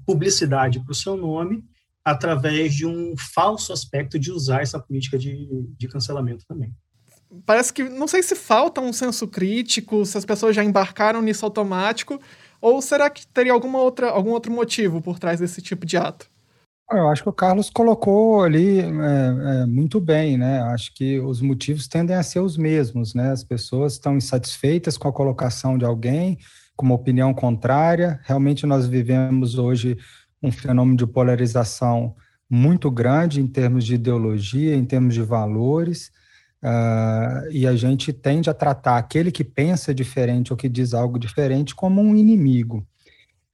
publicidade 0.07 0.81
para 0.81 0.92
o 0.92 0.94
seu 0.94 1.14
nome 1.14 1.62
através 2.03 2.75
de 2.75 2.87
um 2.87 3.14
falso 3.35 3.71
aspecto 3.71 4.18
de 4.18 4.33
usar 4.33 4.62
essa 4.62 4.81
política 4.81 5.18
de, 5.18 5.47
de 5.77 5.88
cancelamento 5.88 6.47
também. 6.49 6.73
Parece 7.44 7.71
que 7.71 7.85
não 7.87 8.09
sei 8.09 8.23
se 8.23 8.35
falta 8.35 8.81
um 8.81 8.94
senso 8.94 9.29
crítico, 9.29 10.07
se 10.07 10.16
as 10.16 10.25
pessoas 10.25 10.57
já 10.57 10.64
embarcaram 10.64 11.21
nisso 11.21 11.44
automático, 11.44 12.18
ou 12.61 12.81
será 12.83 13.09
que 13.09 13.27
teria 13.27 13.53
alguma 13.53 13.79
outra, 13.81 14.11
algum 14.11 14.31
outro 14.31 14.53
motivo 14.53 15.01
por 15.01 15.18
trás 15.18 15.40
desse 15.40 15.62
tipo 15.62 15.87
de 15.87 15.97
ato? 15.97 16.29
Eu 16.90 17.09
acho 17.09 17.23
que 17.23 17.29
o 17.29 17.35
Carlos 17.35 17.68
colocou 17.68 18.42
ali 18.42 18.81
é, 18.81 18.85
é, 18.85 19.66
muito 19.66 20.01
bem, 20.01 20.38
né? 20.38 20.62
Acho 20.62 20.94
que 20.94 21.21
os 21.21 21.42
motivos 21.42 21.87
tendem 21.87 22.16
a 22.16 22.23
ser 22.23 22.40
os 22.40 22.57
mesmos, 22.57 23.12
né? 23.12 23.31
As 23.31 23.44
pessoas 23.44 23.92
estão 23.94 24.16
insatisfeitas 24.16 24.97
com 24.97 25.07
a 25.07 25.12
colocação 25.12 25.77
de 25.77 25.85
alguém 25.85 26.38
com 26.75 26.87
uma 26.87 26.94
opinião 26.94 27.35
contrária. 27.35 28.21
Realmente 28.25 28.64
nós 28.64 28.87
vivemos 28.87 29.59
hoje 29.59 29.99
um 30.42 30.51
fenômeno 30.51 30.97
de 30.97 31.07
polarização 31.07 32.14
muito 32.49 32.90
grande 32.90 33.40
em 33.40 33.47
termos 33.47 33.85
de 33.85 33.97
ideologia, 33.97 34.75
em 34.75 34.85
termos 34.85 35.12
de 35.12 35.23
valores, 35.23 36.11
uh, 36.62 37.51
e 37.51 37.66
a 37.66 37.75
gente 37.77 38.12
tende 38.12 38.51
a 38.51 38.55
tratar 38.55 38.99
aquele 38.99 39.31
que 39.31 39.44
pensa 39.44 39.94
diferente 39.94 40.53
ou 40.53 40.57
que 40.57 40.68
diz 40.68 40.94
algo 40.94 41.18
diferente 41.18 41.75
como 41.75 42.01
um 42.01 42.16
inimigo. 42.16 42.87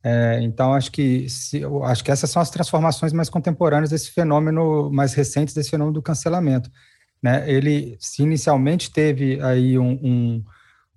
É, 0.07 0.39
então, 0.43 0.75
acho 0.75 0.93
que, 0.93 1.27
se, 1.31 1.63
acho 1.85 2.05
que 2.05 2.11
essas 2.11 2.29
são 2.29 2.43
as 2.43 2.51
transformações 2.51 3.15
mais 3.15 3.31
contemporâneas 3.31 3.89
desse 3.89 4.11
fenômeno, 4.11 4.91
mais 4.93 5.15
recentes 5.15 5.55
desse 5.55 5.71
fenômeno 5.71 5.95
do 5.95 6.03
cancelamento. 6.03 6.71
Né? 7.23 7.51
Ele, 7.51 7.97
se 7.99 8.23
inicialmente 8.23 8.91
teve 8.91 9.41
aí 9.41 9.79
um, 9.79 9.93
um, 9.93 10.45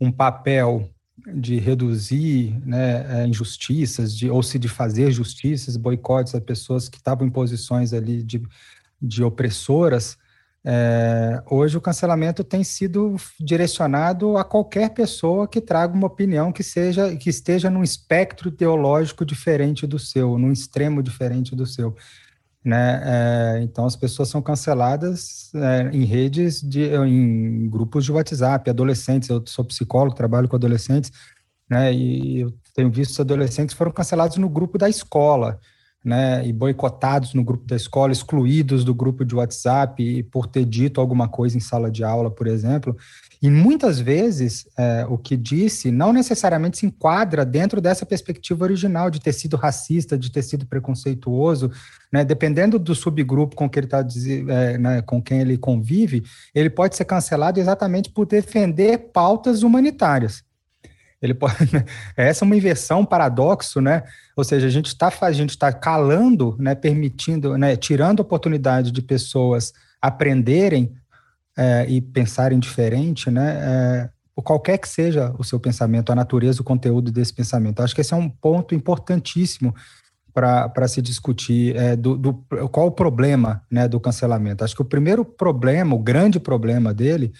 um 0.01 0.11
papel 0.11 0.89
de 1.33 1.57
reduzir 1.57 2.59
né, 2.65 3.21
é, 3.21 3.27
injustiças, 3.27 4.15
de, 4.15 4.29
ou 4.29 4.43
se 4.43 4.59
de 4.59 4.67
fazer 4.67 5.09
justiças, 5.09 5.77
boicotes 5.77 6.35
a 6.35 6.41
pessoas 6.41 6.89
que 6.89 6.97
estavam 6.97 7.25
em 7.25 7.31
posições 7.31 7.93
ali 7.93 8.21
de, 8.21 8.41
de 9.01 9.23
opressoras, 9.23 10.17
é, 10.69 11.41
hoje 11.49 11.77
o 11.77 11.81
cancelamento 11.81 12.43
tem 12.43 12.61
sido 12.61 13.15
direcionado 13.39 14.35
a 14.35 14.43
qualquer 14.43 14.89
pessoa 14.89 15.47
que 15.47 15.61
traga 15.61 15.93
uma 15.93 16.07
opinião 16.07 16.51
que 16.51 16.61
seja 16.61 17.15
que 17.15 17.29
esteja 17.29 17.69
num 17.69 17.83
espectro 17.83 18.51
teológico 18.51 19.23
diferente 19.23 19.87
do 19.87 19.97
seu, 19.97 20.37
num 20.37 20.51
extremo 20.51 21.01
diferente 21.01 21.55
do 21.55 21.65
seu. 21.65 21.95
Né? 22.65 23.01
É, 23.01 23.61
então 23.63 23.85
as 23.85 23.95
pessoas 23.95 24.27
são 24.27 24.41
canceladas 24.41 25.53
é, 25.55 25.89
em 25.93 26.03
redes, 26.03 26.61
de, 26.61 26.83
em 26.83 27.69
grupos 27.69 28.03
de 28.03 28.11
WhatsApp, 28.11 28.69
adolescentes. 28.69 29.29
Eu 29.29 29.41
sou 29.47 29.63
psicólogo, 29.63 30.17
trabalho 30.17 30.49
com 30.49 30.57
adolescentes, 30.57 31.13
né? 31.69 31.93
E 31.93 32.41
eu 32.41 32.53
tenho 32.73 32.91
visto 32.91 33.21
adolescentes 33.21 33.73
foram 33.73 33.91
cancelados 33.93 34.35
no 34.35 34.49
grupo 34.49 34.77
da 34.77 34.89
escola 34.89 35.61
né, 36.03 36.45
e 36.47 36.53
boicotados 36.53 37.33
no 37.33 37.43
grupo 37.43 37.65
da 37.65 37.75
escola, 37.75 38.13
excluídos 38.13 38.83
do 38.83 38.93
grupo 38.93 39.25
de 39.25 39.35
WhatsApp 39.35 40.23
por 40.31 40.47
ter 40.47 40.65
dito 40.65 41.01
alguma 41.01 41.27
coisa 41.27 41.57
em 41.57 41.59
sala 41.59 41.91
de 41.91 42.03
aula, 42.03 42.31
por 42.31 42.47
exemplo. 42.47 42.95
E 43.41 43.49
muitas 43.49 43.99
vezes 43.99 44.67
é, 44.77 45.05
o 45.07 45.17
que 45.17 45.37
disse 45.37 45.91
não 45.91 46.11
necessariamente 46.11 46.79
se 46.79 46.85
enquadra 46.85 47.45
dentro 47.45 47.79
dessa 47.79 48.05
perspectiva 48.05 48.63
original 48.63 49.09
de 49.09 49.19
ter 49.19 49.33
sido 49.33 49.55
racista, 49.55 50.17
de 50.17 50.31
ter 50.31 50.41
sido 50.41 50.65
preconceituoso, 50.65 51.71
né, 52.11 52.25
dependendo 52.25 52.79
do 52.79 52.95
subgrupo 52.95 53.55
com 53.55 53.69
que 53.69 53.77
ele 53.77 53.87
está 53.87 53.99
é, 53.99 54.77
né, 54.77 55.01
com 55.01 55.21
quem 55.21 55.41
ele 55.41 55.57
convive, 55.57 56.23
ele 56.55 56.69
pode 56.69 56.95
ser 56.95 57.05
cancelado 57.05 57.59
exatamente 57.59 58.09
por 58.09 58.25
defender 58.25 59.09
pautas 59.13 59.61
humanitárias. 59.61 60.46
Ele 61.21 61.33
pode, 61.33 61.55
essa 62.15 62.43
é 62.43 62.45
uma 62.45 62.55
inversão, 62.55 63.01
um 63.01 63.05
paradoxo, 63.05 63.81
né? 63.81 64.03
Ou 64.35 64.43
seja, 64.43 64.67
a 64.67 64.69
gente 64.69 64.87
está 64.87 65.09
está 65.09 65.73
calando, 65.73 66.55
né, 66.59 66.75
permitindo, 66.75 67.57
né, 67.57 67.75
tirando 67.75 68.19
a 68.19 68.23
oportunidade 68.23 68.91
de 68.91 69.01
pessoas 69.01 69.73
aprenderem 70.01 70.93
é, 71.57 71.85
e 71.89 71.99
pensarem 71.99 72.59
diferente, 72.59 73.31
né, 73.31 73.57
é, 73.59 74.09
qualquer 74.43 74.77
que 74.77 74.87
seja 74.87 75.33
o 75.39 75.43
seu 75.43 75.59
pensamento, 75.59 76.11
a 76.11 76.15
natureza, 76.15 76.61
o 76.61 76.65
conteúdo 76.65 77.11
desse 77.11 77.33
pensamento. 77.33 77.81
Acho 77.81 77.95
que 77.95 78.01
esse 78.01 78.13
é 78.13 78.17
um 78.17 78.29
ponto 78.29 78.75
importantíssimo 78.75 79.73
para 80.31 80.87
se 80.87 81.01
discutir 81.01 81.75
é, 81.75 81.95
do, 81.95 82.15
do, 82.15 82.33
qual 82.71 82.85
o 82.85 82.91
problema 82.91 83.63
né, 83.71 83.87
do 83.87 83.99
cancelamento. 83.99 84.63
Acho 84.63 84.75
que 84.75 84.81
o 84.83 84.85
primeiro 84.85 85.25
problema, 85.25 85.95
o 85.95 85.99
grande 85.99 86.39
problema 86.39 86.93
dele, 86.93 87.33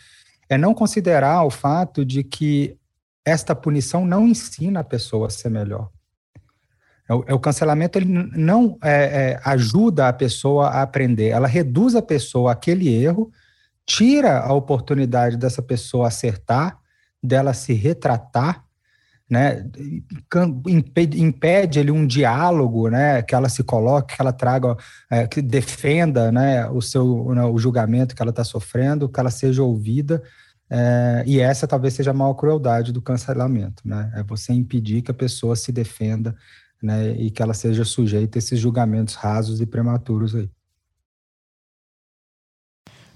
é 0.50 0.58
não 0.58 0.74
considerar 0.74 1.44
o 1.44 1.52
fato 1.52 2.04
de 2.04 2.24
que 2.24 2.76
esta 3.28 3.54
punição 3.54 4.06
não 4.06 4.28
ensina 4.28 4.80
a 4.80 4.84
pessoa 4.84 5.28
a 5.28 5.30
ser 5.30 5.50
melhor. 5.50 5.90
É 7.10 7.14
o, 7.14 7.24
é 7.28 7.34
o 7.34 7.40
cancelamento 7.40 7.98
ele 7.98 8.06
não 8.06 8.78
é, 8.84 8.92
é, 8.92 9.42
ajuda 9.44 10.08
a 10.08 10.14
pessoa 10.14 10.68
a 10.68 10.82
aprender, 10.82 11.30
ela 11.30 11.48
reduz 11.48 11.96
a 11.96 12.02
pessoa 12.02 12.54
àquele 12.54 12.94
erro, 12.94 13.32
tira 13.86 14.40
a 14.40 14.54
oportunidade 14.54 15.38
dessa 15.38 15.62
pessoa 15.62 16.08
acertar, 16.08 16.78
dela 17.22 17.54
se 17.54 17.74
retratar 17.74 18.68
né, 19.30 19.66
impede, 20.68 21.22
impede 21.22 21.80
ele 21.80 21.92
um 21.92 22.08
diálogo, 22.08 22.90
né, 22.90 23.22
que 23.22 23.36
ela 23.36 23.50
se 23.50 23.62
coloque, 23.64 24.16
que 24.16 24.22
ela 24.22 24.32
traga, 24.32 24.76
é, 25.12 25.28
que 25.28 25.42
defenda, 25.42 26.32
né, 26.32 26.68
o 26.70 26.82
seu 26.82 27.34
né, 27.34 27.44
o 27.44 27.58
julgamento 27.58 28.16
que 28.16 28.22
ela 28.22 28.32
está 28.32 28.44
sofrendo, 28.44 29.10
que 29.10 29.20
ela 29.20 29.30
seja 29.30 29.62
ouvida, 29.62 30.24
é, 30.70 31.24
e 31.26 31.40
essa 31.40 31.68
talvez 31.68 31.94
seja 31.94 32.12
a 32.12 32.14
maior 32.14 32.34
crueldade 32.34 32.92
do 32.92 33.02
cancelamento, 33.02 33.82
né, 33.86 34.12
é 34.16 34.24
você 34.24 34.54
impedir 34.54 35.02
que 35.02 35.12
a 35.12 35.14
pessoa 35.14 35.56
se 35.56 35.72
defenda, 35.72 36.36
né, 36.82 37.12
e 37.12 37.32
que 37.32 37.42
ela 37.42 37.54
seja 37.54 37.84
sujeita 37.84 38.38
a 38.38 38.40
esses 38.40 38.60
julgamentos 38.60 39.16
rasos 39.16 39.62
e 39.62 39.66
prematuros 39.66 40.36
aí. 40.36 40.50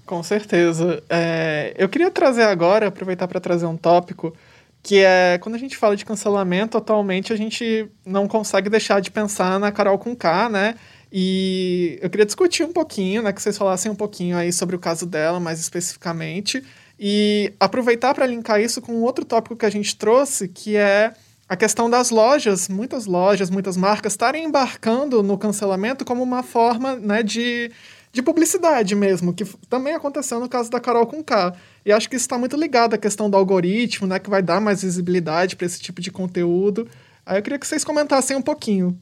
Com 0.04 0.22
certeza. 0.22 1.02
É, 1.08 1.74
eu 1.78 1.88
queria 1.88 2.10
trazer 2.10 2.42
agora, 2.42 2.88
aproveitar 2.88 3.28
para 3.28 3.40
trazer 3.40 3.66
um 3.66 3.76
tópico 3.76 4.34
que 4.82 4.98
é 4.98 5.38
quando 5.38 5.54
a 5.54 5.58
gente 5.58 5.76
fala 5.76 5.96
de 5.96 6.04
cancelamento, 6.04 6.76
atualmente 6.76 7.32
a 7.32 7.36
gente 7.36 7.88
não 8.04 8.26
consegue 8.26 8.68
deixar 8.68 9.00
de 9.00 9.10
pensar 9.10 9.60
na 9.60 9.70
Carol 9.70 9.96
com 9.96 10.14
K, 10.14 10.48
né? 10.48 10.74
E 11.10 11.98
eu 12.02 12.10
queria 12.10 12.26
discutir 12.26 12.64
um 12.64 12.72
pouquinho, 12.72 13.22
né, 13.22 13.32
que 13.32 13.40
vocês 13.40 13.56
falassem 13.56 13.92
um 13.92 13.94
pouquinho 13.94 14.36
aí 14.36 14.52
sobre 14.52 14.74
o 14.74 14.78
caso 14.78 15.06
dela, 15.06 15.38
mais 15.38 15.60
especificamente, 15.60 16.64
e 17.04 17.52
aproveitar 17.58 18.14
para 18.14 18.24
linkar 18.26 18.60
isso 18.60 18.80
com 18.80 19.02
outro 19.02 19.24
tópico 19.24 19.56
que 19.56 19.66
a 19.66 19.70
gente 19.70 19.96
trouxe, 19.96 20.46
que 20.46 20.76
é 20.76 21.12
a 21.48 21.56
questão 21.56 21.90
das 21.90 22.10
lojas, 22.10 22.68
muitas 22.68 23.06
lojas, 23.06 23.50
muitas 23.50 23.76
marcas 23.76 24.12
estarem 24.12 24.44
embarcando 24.44 25.20
no 25.20 25.36
cancelamento 25.36 26.04
como 26.04 26.22
uma 26.22 26.44
forma, 26.44 26.94
né, 26.94 27.24
de 27.24 27.72
de 28.12 28.22
publicidade 28.22 28.94
mesmo, 28.94 29.32
que 29.32 29.42
também 29.70 29.94
aconteceu 29.94 30.38
no 30.38 30.46
caso 30.46 30.70
da 30.70 30.78
Carol 30.78 31.06
com 31.06 31.24
K. 31.24 31.56
E 31.82 31.90
acho 31.90 32.10
que 32.10 32.16
isso 32.16 32.24
está 32.24 32.36
muito 32.36 32.58
ligado 32.58 32.92
à 32.92 32.98
questão 32.98 33.30
do 33.30 33.38
algoritmo, 33.38 34.06
né, 34.06 34.18
que 34.18 34.28
vai 34.28 34.42
dar 34.42 34.60
mais 34.60 34.82
visibilidade 34.82 35.56
para 35.56 35.64
esse 35.64 35.80
tipo 35.80 35.98
de 35.98 36.10
conteúdo. 36.10 36.86
Aí 37.24 37.38
eu 37.38 37.42
queria 37.42 37.58
que 37.58 37.66
vocês 37.66 37.82
comentassem 37.82 38.36
um 38.36 38.42
pouquinho. 38.42 39.00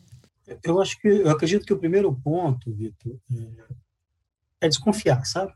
Eu 0.62 0.80
acho 0.80 0.96
que 1.00 1.08
eu 1.08 1.28
acredito 1.28 1.66
que 1.66 1.72
o 1.72 1.78
primeiro 1.78 2.14
ponto, 2.22 2.72
Vitor, 2.72 3.16
é, 3.32 4.66
é 4.66 4.68
desconfiar, 4.68 5.24
sabe? 5.26 5.52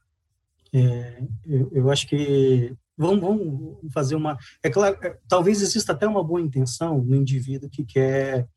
É, 0.77 1.23
eu, 1.47 1.71
eu, 1.73 1.91
acho 1.91 2.05
que 2.09 2.75
vamos, 2.99 3.21
vamos 3.21 3.93
fazer 3.93 4.17
uma. 4.17 4.37
É 4.61 4.69
claro, 4.69 4.99
é, 5.03 5.17
talvez 5.29 5.63
exista 5.63 5.93
até 5.93 6.05
uma 6.05 6.25
boa 6.25 6.41
intenção 6.41 7.01
no 7.01 7.15
indivíduo 7.15 7.71
que 7.71 7.85
quer 7.85 8.49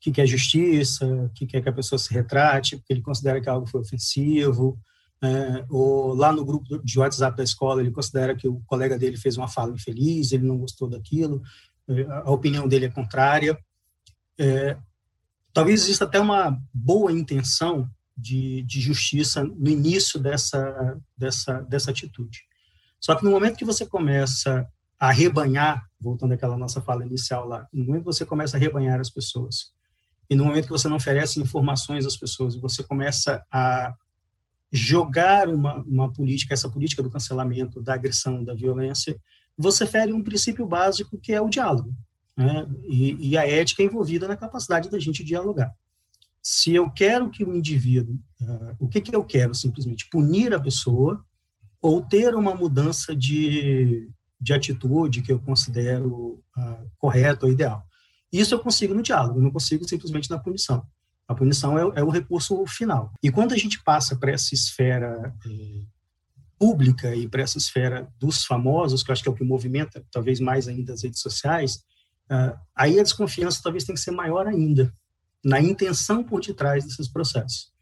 que 0.00 0.12
quer 0.12 0.26
justiça, 0.26 1.28
que 1.34 1.44
quer 1.44 1.60
que 1.60 1.68
a 1.68 1.72
pessoa 1.72 1.98
se 1.98 2.14
retrate, 2.14 2.76
porque 2.76 2.92
ele 2.92 3.02
considera 3.02 3.40
que 3.40 3.48
algo 3.48 3.66
foi 3.66 3.80
ofensivo, 3.80 4.78
é, 5.20 5.64
ou 5.68 6.14
lá 6.14 6.32
no 6.32 6.44
grupo 6.44 6.78
de 6.78 6.98
WhatsApp 7.00 7.36
da 7.36 7.42
escola 7.42 7.80
ele 7.80 7.90
considera 7.90 8.36
que 8.36 8.46
o 8.46 8.62
colega 8.64 8.96
dele 8.96 9.16
fez 9.16 9.36
uma 9.36 9.48
fala 9.48 9.74
infeliz, 9.74 10.30
ele 10.30 10.46
não 10.46 10.56
gostou 10.56 10.88
daquilo, 10.88 11.42
é, 11.88 12.02
a 12.08 12.30
opinião 12.30 12.68
dele 12.68 12.86
é 12.86 12.90
contrária. 12.90 13.58
É, 14.38 14.76
talvez 15.52 15.82
exista 15.82 16.04
até 16.04 16.20
uma 16.20 16.56
boa 16.72 17.10
intenção 17.10 17.90
de, 18.18 18.62
de 18.62 18.80
justiça 18.80 19.44
no 19.44 19.70
início 19.70 20.18
dessa, 20.18 20.98
dessa, 21.16 21.60
dessa 21.62 21.90
atitude. 21.92 22.40
Só 23.00 23.14
que 23.14 23.24
no 23.24 23.30
momento 23.30 23.56
que 23.56 23.64
você 23.64 23.86
começa 23.86 24.66
a 24.98 25.12
rebanhar, 25.12 25.88
voltando 26.00 26.34
àquela 26.34 26.56
nossa 26.56 26.80
fala 26.80 27.06
inicial 27.06 27.46
lá, 27.46 27.68
no 27.72 27.84
momento 27.84 28.00
que 28.00 28.12
você 28.12 28.26
começa 28.26 28.56
a 28.56 28.60
rebanhar 28.60 29.00
as 29.00 29.08
pessoas, 29.08 29.72
e 30.28 30.34
no 30.34 30.44
momento 30.44 30.64
que 30.64 30.72
você 30.72 30.88
não 30.88 30.96
oferece 30.96 31.40
informações 31.40 32.04
às 32.04 32.16
pessoas, 32.16 32.56
você 32.56 32.82
começa 32.82 33.42
a 33.50 33.94
jogar 34.70 35.48
uma, 35.48 35.76
uma 35.84 36.12
política, 36.12 36.52
essa 36.52 36.68
política 36.68 37.02
do 37.02 37.10
cancelamento, 37.10 37.80
da 37.80 37.94
agressão, 37.94 38.44
da 38.44 38.52
violência, 38.52 39.18
você 39.56 39.86
fere 39.86 40.12
um 40.12 40.22
princípio 40.22 40.66
básico 40.66 41.18
que 41.18 41.32
é 41.32 41.40
o 41.40 41.48
diálogo, 41.48 41.94
né? 42.36 42.66
e, 42.84 43.30
e, 43.30 43.38
a 43.38 43.48
ética 43.48 43.82
envolvida 43.82 44.28
na 44.28 44.36
capacidade 44.36 44.90
da 44.90 44.98
gente 44.98 45.24
dialogar. 45.24 45.72
Se 46.50 46.74
eu 46.74 46.90
quero 46.90 47.28
que 47.28 47.44
o 47.44 47.54
indivíduo, 47.54 48.18
uh, 48.40 48.74
o 48.78 48.88
que, 48.88 49.02
que 49.02 49.14
eu 49.14 49.22
quero 49.22 49.54
simplesmente? 49.54 50.08
Punir 50.08 50.54
a 50.54 50.58
pessoa 50.58 51.22
ou 51.78 52.00
ter 52.00 52.34
uma 52.34 52.54
mudança 52.54 53.14
de, 53.14 54.10
de 54.40 54.54
atitude 54.54 55.20
que 55.20 55.30
eu 55.30 55.38
considero 55.38 56.42
uh, 56.56 56.90
correta 56.96 57.44
ou 57.44 57.52
ideal. 57.52 57.84
Isso 58.32 58.54
eu 58.54 58.60
consigo 58.60 58.94
no 58.94 59.02
diálogo, 59.02 59.42
não 59.42 59.50
consigo 59.50 59.86
simplesmente 59.86 60.30
na 60.30 60.38
punição. 60.38 60.86
A 61.28 61.34
punição 61.34 61.78
é, 61.78 62.00
é 62.00 62.02
o 62.02 62.08
recurso 62.08 62.64
final. 62.66 63.12
E 63.22 63.30
quando 63.30 63.52
a 63.52 63.58
gente 63.58 63.84
passa 63.84 64.16
para 64.16 64.32
essa 64.32 64.54
esfera 64.54 65.34
é, 65.44 65.82
pública 66.58 67.14
e 67.14 67.28
para 67.28 67.42
essa 67.42 67.58
esfera 67.58 68.10
dos 68.18 68.46
famosos, 68.46 69.02
que 69.02 69.10
eu 69.10 69.12
acho 69.12 69.22
que 69.22 69.28
é 69.28 69.32
o 69.32 69.34
que 69.34 69.44
movimenta 69.44 70.02
talvez 70.10 70.40
mais 70.40 70.66
ainda 70.66 70.94
as 70.94 71.02
redes 71.02 71.20
sociais, 71.20 71.82
uh, 72.32 72.58
aí 72.74 72.98
a 72.98 73.02
desconfiança 73.02 73.60
talvez 73.62 73.84
tenha 73.84 73.94
que 73.94 74.00
ser 74.00 74.12
maior 74.12 74.46
ainda 74.46 74.90
na 75.48 75.60
intenção 75.60 76.22
por 76.22 76.40
detrás 76.40 76.84
desses 76.84 77.08
processos. 77.08 77.72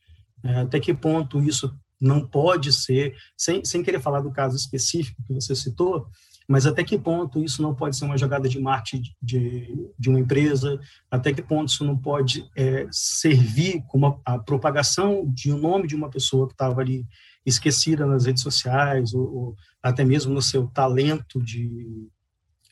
Uh, 0.45 0.61
até 0.61 0.79
que 0.79 0.95
ponto 0.95 1.43
isso 1.43 1.75
não 2.01 2.25
pode 2.25 2.73
ser, 2.73 3.15
sem, 3.37 3.65
sem 3.65 3.83
querer 3.83 4.01
falar 4.01 4.21
do 4.21 4.31
caso 4.31 4.57
específico 4.57 5.23
que 5.27 5.35
você 5.35 5.55
citou, 5.55 6.07
mas 6.49 6.65
até 6.65 6.85
que 6.85 6.97
ponto 6.97 7.43
isso 7.43 7.61
não 7.61 7.75
pode 7.75 7.97
ser 7.97 8.05
uma 8.05 8.17
jogada 8.17 8.49
de 8.49 8.61
marketing 8.61 9.11
de, 9.21 9.91
de 9.99 10.09
uma 10.09 10.21
empresa? 10.21 10.79
Até 11.11 11.33
que 11.33 11.43
ponto 11.43 11.71
isso 11.71 11.85
não 11.85 11.99
pode 11.99 12.49
é, 12.57 12.87
servir 12.93 13.83
como 13.89 14.07
a, 14.25 14.35
a, 14.35 14.39
propagação 14.39 15.29
de 15.35 15.53
um 15.53 15.59
nome 15.59 15.89
de 15.89 15.97
uma 15.97 16.09
pessoa 16.09 16.47
que 16.47 16.55
estava 16.55 16.81
ali 16.81 17.05
esquecida 17.45 18.07
nas 18.07 18.27
redes 18.27 18.45
sociais, 18.45 19.13
ou, 19.13 19.35
ou, 19.35 19.57
até 19.83 20.05
mesmo 20.05 20.33
no 20.33 20.43
seu 20.43 20.69
talento 20.69 21.43
de 21.43 22.09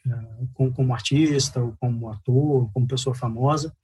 uh, 0.07 0.49
como, 0.55 0.73
como, 0.73 0.95
artista, 0.95 1.61
ou 1.61 1.75
como 1.81 2.09
ator, 2.11 2.71
como 2.73 2.87
pessoa 2.87 3.15
famosa? 3.15 3.75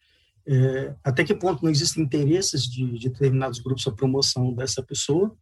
É, 0.53 0.95
até 1.05 1.23
que 1.23 1.35
ponto 1.35 1.63
não 1.63 1.71
existem 1.71 2.03
interesses 2.03 2.65
de, 2.65 2.99
de 2.99 3.09
determinados 3.09 3.61
grupos 3.61 3.87
a 3.87 3.93
promoção 3.93 4.53
dessa 4.53 4.83
pessoa? 4.83 5.35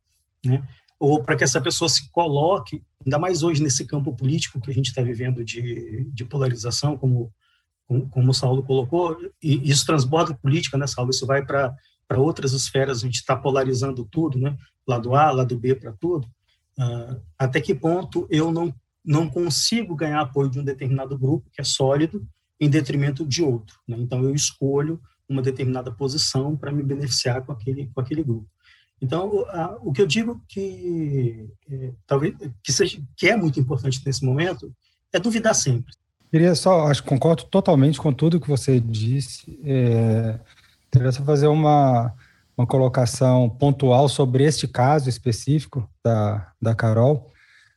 Né? 0.45 0.63
ou 0.99 1.23
para 1.23 1.37
que 1.37 1.45
essa 1.45 1.61
pessoa 1.61 1.89
se 1.89 2.11
coloque, 2.11 2.83
ainda 3.05 3.19
mais 3.19 3.43
hoje 3.43 3.63
nesse 3.63 3.87
campo 3.87 4.15
político 4.15 4.61
que 4.61 4.71
a 4.71 4.75
gente 4.75 4.89
está 4.89 5.01
vivendo 5.01 5.45
de, 5.45 6.05
de 6.13 6.25
polarização, 6.25 6.97
como, 6.97 7.33
como, 8.11 8.31
o 8.31 8.35
Saulo 8.35 8.65
colocou, 8.65 9.17
e 9.43 9.71
isso 9.71 9.87
transborda 9.87 10.35
política, 10.35 10.77
né, 10.77 10.87
Saulo? 10.87 11.11
Isso 11.11 11.27
vai 11.27 11.45
para 11.45 11.77
outras 12.17 12.53
esferas, 12.53 12.99
a 12.99 13.07
gente 13.07 13.17
está 13.17 13.37
polarizando 13.37 14.05
tudo, 14.05 14.39
né? 14.39 14.57
Lado 14.87 15.15
A, 15.15 15.31
lado 15.31 15.57
B 15.57 15.75
para 15.75 15.93
tudo. 15.93 16.27
Uh, 16.77 17.21
até 17.39 17.61
que 17.61 17.75
ponto 17.75 18.27
eu 18.31 18.51
não, 18.51 18.75
não 19.05 19.29
consigo 19.29 19.95
ganhar 19.95 20.21
apoio 20.21 20.51
de 20.51 20.59
um 20.59 20.65
determinado 20.65 21.17
grupo 21.19 21.51
que 21.53 21.61
é 21.61 21.65
sólido 21.65 22.27
em 22.61 22.69
detrimento 22.69 23.27
de 23.27 23.43
outro, 23.43 23.79
né? 23.87 23.97
Então 23.99 24.23
eu 24.23 24.35
escolho 24.35 25.01
uma 25.29 25.43
determinada 25.43 25.93
posição 25.93 26.57
para 26.57 26.73
me 26.73 26.83
beneficiar 26.83 27.43
com 27.43 27.53
aquele, 27.53 27.87
com 27.95 28.01
aquele 28.01 28.23
grupo. 28.23 28.49
Então, 29.01 29.45
a, 29.49 29.79
o 29.81 29.93
que 29.93 30.03
eu 30.03 30.07
digo 30.07 30.43
que 30.49 31.49
é, 31.71 31.93
talvez 32.07 32.35
que 32.63 32.73
seja 32.73 33.01
que 33.17 33.29
é 33.29 33.37
muito 33.37 33.61
importante 33.61 34.03
nesse 34.05 34.25
momento 34.25 34.73
é 35.13 35.21
duvidar 35.21 35.55
sempre. 35.55 35.95
Queria 36.31 36.55
só, 36.55 36.89
acho 36.89 37.03
que 37.03 37.09
concordo 37.09 37.45
totalmente 37.45 38.01
com 38.01 38.13
tudo 38.13 38.41
que 38.41 38.49
você 38.49 38.81
disse. 38.81 39.59
É, 39.65 40.39
queria 40.91 41.13
só 41.13 41.23
fazer 41.23 41.47
uma, 41.47 42.13
uma 42.57 42.67
colocação 42.67 43.49
pontual 43.49 44.09
sobre 44.09 44.45
este 44.45 44.67
caso 44.67 45.09
específico 45.09 45.89
da, 46.05 46.53
da 46.61 46.75
Carol 46.75 47.33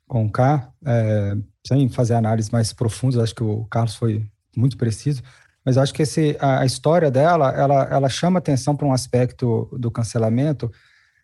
com 0.08 0.30
K, 0.30 0.70
é, 0.86 1.38
sem 1.66 1.88
fazer 1.88 2.16
análises 2.16 2.52
mais 2.52 2.74
profundas, 2.74 3.18
acho 3.18 3.34
que 3.34 3.44
o 3.44 3.64
Carlos 3.66 3.96
foi 3.96 4.28
muito 4.56 4.78
preciso, 4.78 5.22
mas 5.64 5.78
acho 5.78 5.94
que 5.94 6.04
esse, 6.04 6.36
a, 6.40 6.62
a 6.62 6.66
história 6.66 7.12
dela, 7.12 7.52
ela, 7.52 7.84
ela 7.84 8.10
chama 8.10 8.40
atenção 8.40 8.76
para 8.76 8.88
um 8.88 8.94
aspecto 8.94 9.70
do 9.80 9.92
cancelamento 9.92 10.72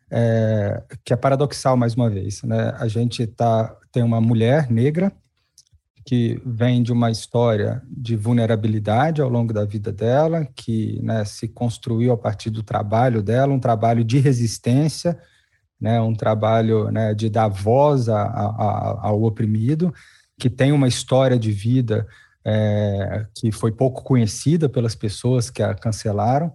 é, 0.09 0.83
que 1.03 1.13
é 1.13 1.15
paradoxal 1.15 1.75
mais 1.75 1.95
uma 1.95 2.09
vez. 2.09 2.43
Né? 2.43 2.73
A 2.77 2.87
gente 2.87 3.25
tá, 3.27 3.75
tem 3.91 4.03
uma 4.03 4.21
mulher 4.21 4.69
negra 4.69 5.11
que 6.05 6.41
vem 6.45 6.81
de 6.81 6.93
uma 6.93 7.11
história 7.11 7.81
de 7.85 8.15
vulnerabilidade 8.15 9.21
ao 9.21 9.27
longo 9.27 9.51
da 9.51 9.65
vida 9.65 9.91
dela, 9.91 10.47
que 10.55 11.01
né, 11.03 11.25
se 11.25 11.49
construiu 11.49 12.13
a 12.13 12.17
partir 12.17 12.49
do 12.49 12.63
trabalho 12.63 13.21
dela, 13.21 13.53
um 13.53 13.59
trabalho 13.59 14.05
de 14.05 14.17
resistência, 14.17 15.19
né, 15.79 15.99
um 15.99 16.15
trabalho 16.15 16.89
né, 16.89 17.13
de 17.13 17.29
dar 17.29 17.49
voz 17.49 18.07
a, 18.07 18.21
a, 18.21 19.07
ao 19.07 19.21
oprimido, 19.23 19.93
que 20.39 20.49
tem 20.49 20.71
uma 20.71 20.87
história 20.87 21.37
de 21.37 21.51
vida 21.51 22.07
é, 22.49 23.25
que 23.35 23.51
foi 23.51 23.73
pouco 23.73 24.01
conhecida 24.01 24.69
pelas 24.69 24.95
pessoas 24.95 25.49
que 25.49 25.61
a 25.61 25.75
cancelaram. 25.75 26.53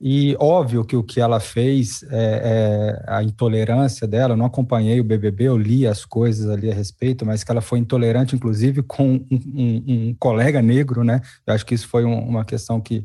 E 0.00 0.36
óbvio 0.38 0.84
que 0.84 0.94
o 0.94 1.02
que 1.02 1.20
ela 1.20 1.40
fez, 1.40 2.04
é, 2.04 3.00
é, 3.02 3.04
a 3.08 3.20
intolerância 3.20 4.06
dela, 4.06 4.34
eu 4.34 4.36
não 4.36 4.46
acompanhei 4.46 5.00
o 5.00 5.04
BBB, 5.04 5.44
eu 5.46 5.58
li 5.58 5.88
as 5.88 6.04
coisas 6.04 6.48
ali 6.48 6.70
a 6.70 6.74
respeito, 6.74 7.26
mas 7.26 7.42
que 7.42 7.50
ela 7.50 7.60
foi 7.60 7.80
intolerante, 7.80 8.36
inclusive, 8.36 8.80
com 8.84 9.14
um, 9.14 9.26
um, 9.28 9.84
um 9.88 10.14
colega 10.20 10.62
negro, 10.62 11.02
né? 11.02 11.20
Eu 11.44 11.52
acho 11.52 11.66
que 11.66 11.74
isso 11.74 11.88
foi 11.88 12.04
um, 12.04 12.16
uma 12.20 12.44
questão 12.44 12.80
que, 12.80 13.04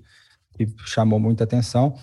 que, 0.56 0.68
chamou 0.86 1.20
muita 1.20 1.46
atenção. 1.46 1.96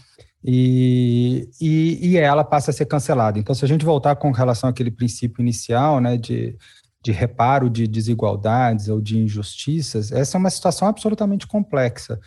E, 0.43 1.49
e, 1.61 2.09
e, 2.09 2.17
ela 2.17 2.43
passa 2.43 2.73
a 2.73 2.75
ser 2.75 2.87
cancelada. 2.87 3.39
Então, 3.39 3.55
se 3.55 3.65
a 3.65 3.69
gente 3.69 3.85
voltar 3.85 4.17
com 4.17 4.33
relação 4.33 4.69
àquele 4.69 4.91
princípio 4.91 5.41
inicial, 5.41 6.01
né, 6.01 6.17
de, 6.17 6.57
de 7.03 7.13
reparo 7.13 7.71
de 7.71 7.87
desigualdades 7.87 8.89
ou 8.89 9.01
de 9.01 9.19
injustiças, 9.19 10.13
essa 10.13 10.37
é 10.37 10.39
uma 10.39 10.51
situação 10.51 10.87
absolutamente 10.87 11.47
complexa 11.47 12.21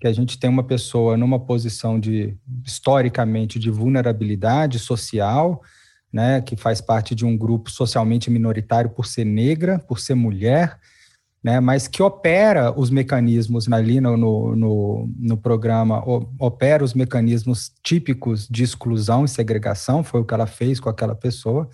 que 0.00 0.06
a 0.06 0.12
gente 0.12 0.38
tem 0.38 0.48
uma 0.48 0.62
pessoa 0.62 1.16
numa 1.16 1.40
posição 1.40 1.98
de 1.98 2.36
historicamente 2.64 3.58
de 3.58 3.70
vulnerabilidade 3.70 4.78
social, 4.78 5.60
né, 6.12 6.40
que 6.40 6.56
faz 6.56 6.80
parte 6.80 7.14
de 7.14 7.26
um 7.26 7.36
grupo 7.36 7.70
socialmente 7.70 8.30
minoritário 8.30 8.90
por 8.90 9.06
ser 9.06 9.24
negra, 9.24 9.78
por 9.78 9.98
ser 9.98 10.14
mulher, 10.14 10.78
né, 11.42 11.58
mas 11.60 11.88
que 11.88 12.02
opera 12.02 12.72
os 12.78 12.90
mecanismos 12.90 13.70
ali 13.70 14.00
no, 14.00 14.16
no, 14.16 14.56
no, 14.56 15.10
no 15.18 15.36
programa, 15.36 16.02
opera 16.38 16.84
os 16.84 16.94
mecanismos 16.94 17.72
típicos 17.82 18.46
de 18.48 18.62
exclusão 18.62 19.24
e 19.24 19.28
segregação, 19.28 20.04
foi 20.04 20.20
o 20.20 20.24
que 20.24 20.34
ela 20.34 20.46
fez 20.46 20.78
com 20.78 20.88
aquela 20.88 21.14
pessoa, 21.14 21.68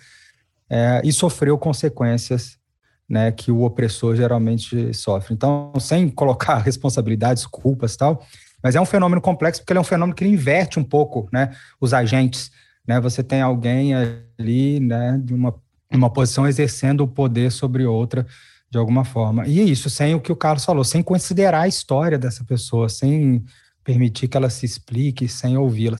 é, 0.69 1.01
e 1.03 1.11
sofreu 1.11 1.57
consequências 1.57 2.57
né, 3.07 3.31
que 3.31 3.51
o 3.51 3.61
opressor 3.61 4.15
geralmente 4.15 4.93
sofre. 4.93 5.33
Então, 5.33 5.71
sem 5.79 6.09
colocar 6.09 6.57
responsabilidades, 6.63 7.45
culpas 7.45 7.93
e 7.93 7.97
tal, 7.97 8.25
mas 8.63 8.75
é 8.75 8.81
um 8.81 8.85
fenômeno 8.85 9.21
complexo 9.21 9.61
porque 9.61 9.73
ele 9.73 9.77
é 9.77 9.81
um 9.81 9.85
fenômeno 9.85 10.15
que 10.15 10.25
inverte 10.25 10.79
um 10.79 10.83
pouco, 10.83 11.29
né, 11.31 11.51
os 11.79 11.93
agentes, 11.93 12.51
né, 12.87 12.99
você 12.99 13.23
tem 13.23 13.41
alguém 13.41 13.93
ali, 13.93 14.79
né, 14.79 15.19
de 15.23 15.33
uma, 15.33 15.53
uma 15.91 16.09
posição 16.09 16.47
exercendo 16.47 17.01
o 17.01 17.07
poder 17.07 17.51
sobre 17.51 17.85
outra 17.85 18.25
de 18.69 18.77
alguma 18.77 19.05
forma. 19.05 19.47
E 19.47 19.59
é 19.59 19.63
isso, 19.63 19.89
sem 19.89 20.15
o 20.15 20.19
que 20.19 20.31
o 20.31 20.35
Carlos 20.35 20.65
falou, 20.65 20.83
sem 20.83 21.01
considerar 21.03 21.61
a 21.61 21.67
história 21.67 22.17
dessa 22.17 22.43
pessoa, 22.43 22.89
sem 22.89 23.43
permitir 23.83 24.27
que 24.27 24.35
ela 24.35 24.49
se 24.49 24.65
explique, 24.65 25.27
sem 25.27 25.57
ouvi-la. 25.57 25.97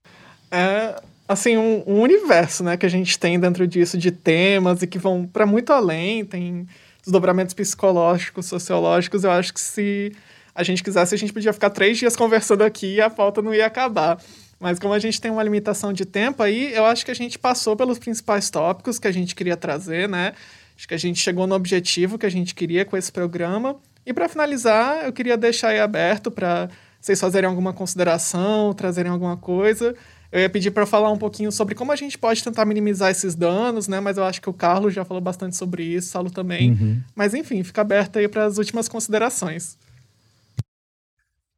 Assim, 1.27 1.57
um, 1.57 1.83
um, 1.87 2.01
universo, 2.01 2.63
né, 2.63 2.77
que 2.77 2.85
a 2.85 2.89
gente 2.89 3.17
tem 3.17 3.39
dentro 3.39 3.67
disso 3.67 3.97
de 3.97 4.11
temas 4.11 4.81
e 4.83 4.87
que 4.87 4.99
vão 4.99 5.25
para 5.25 5.45
muito 5.45 5.73
além, 5.73 6.23
tem 6.23 6.67
desdobramentos 7.01 7.53
psicológicos, 7.53 8.45
sociológicos, 8.45 9.23
eu 9.23 9.31
acho 9.31 9.53
que 9.53 9.59
se 9.59 10.11
a 10.53 10.63
gente 10.63 10.83
quisesse, 10.83 11.15
a 11.15 11.17
gente 11.17 11.33
podia 11.33 11.51
ficar 11.51 11.69
três 11.71 11.97
dias 11.97 12.15
conversando 12.15 12.63
aqui 12.63 12.95
e 12.95 13.01
a 13.01 13.09
pauta 13.09 13.41
não 13.41 13.53
ia 13.53 13.65
acabar. 13.65 14.19
Mas 14.59 14.79
como 14.79 14.93
a 14.93 14.99
gente 14.99 15.19
tem 15.19 15.29
uma 15.29 15.43
limitação 15.43 15.91
de 15.91 16.05
tempo 16.05 16.41
aí, 16.41 16.73
eu 16.73 16.85
acho 16.85 17.03
que 17.03 17.11
a 17.11 17.15
gente 17.15 17.37
passou 17.37 17.75
pelos 17.75 17.99
principais 17.99 18.49
tópicos 18.49 18.97
que 18.97 19.07
a 19.07 19.11
gente 19.11 19.35
queria 19.35 19.57
trazer, 19.57 20.07
né? 20.07 20.33
Acho 20.77 20.87
que 20.87 20.93
a 20.93 20.97
gente 20.97 21.19
chegou 21.19 21.45
no 21.45 21.55
objetivo 21.55 22.17
que 22.17 22.25
a 22.25 22.29
gente 22.29 22.55
queria 22.55 22.85
com 22.85 22.95
esse 22.95 23.11
programa. 23.11 23.75
E 24.05 24.13
para 24.13 24.29
finalizar, 24.29 25.05
eu 25.05 25.11
queria 25.11 25.35
deixar 25.35 25.69
aí 25.69 25.79
aberto 25.79 26.31
para 26.31 26.69
vocês 27.01 27.19
fazerem 27.19 27.49
alguma 27.49 27.73
consideração, 27.73 28.73
trazerem 28.73 29.11
alguma 29.11 29.35
coisa. 29.37 29.95
Eu 30.31 30.41
ia 30.41 30.49
pedir 30.49 30.71
para 30.71 30.85
falar 30.85 31.11
um 31.11 31.17
pouquinho 31.17 31.51
sobre 31.51 31.75
como 31.75 31.91
a 31.91 31.95
gente 31.95 32.17
pode 32.17 32.43
tentar 32.43 32.65
minimizar 32.65 33.11
esses 33.11 33.35
danos, 33.35 33.87
né? 33.87 33.99
Mas 33.99 34.17
eu 34.17 34.23
acho 34.23 34.41
que 34.41 34.49
o 34.49 34.53
Carlos 34.53 34.93
já 34.93 35.05
falou 35.05 35.21
bastante 35.21 35.55
sobre 35.55 35.83
isso, 35.83 36.09
Saulo 36.09 36.29
também. 36.29 36.71
Uhum. 36.71 37.01
Mas 37.15 37.33
enfim, 37.33 37.63
fica 37.63 37.81
aberto 37.81 38.17
aí 38.17 38.27
para 38.27 38.45
as 38.45 38.57
últimas 38.57 38.87
considerações. 38.87 39.77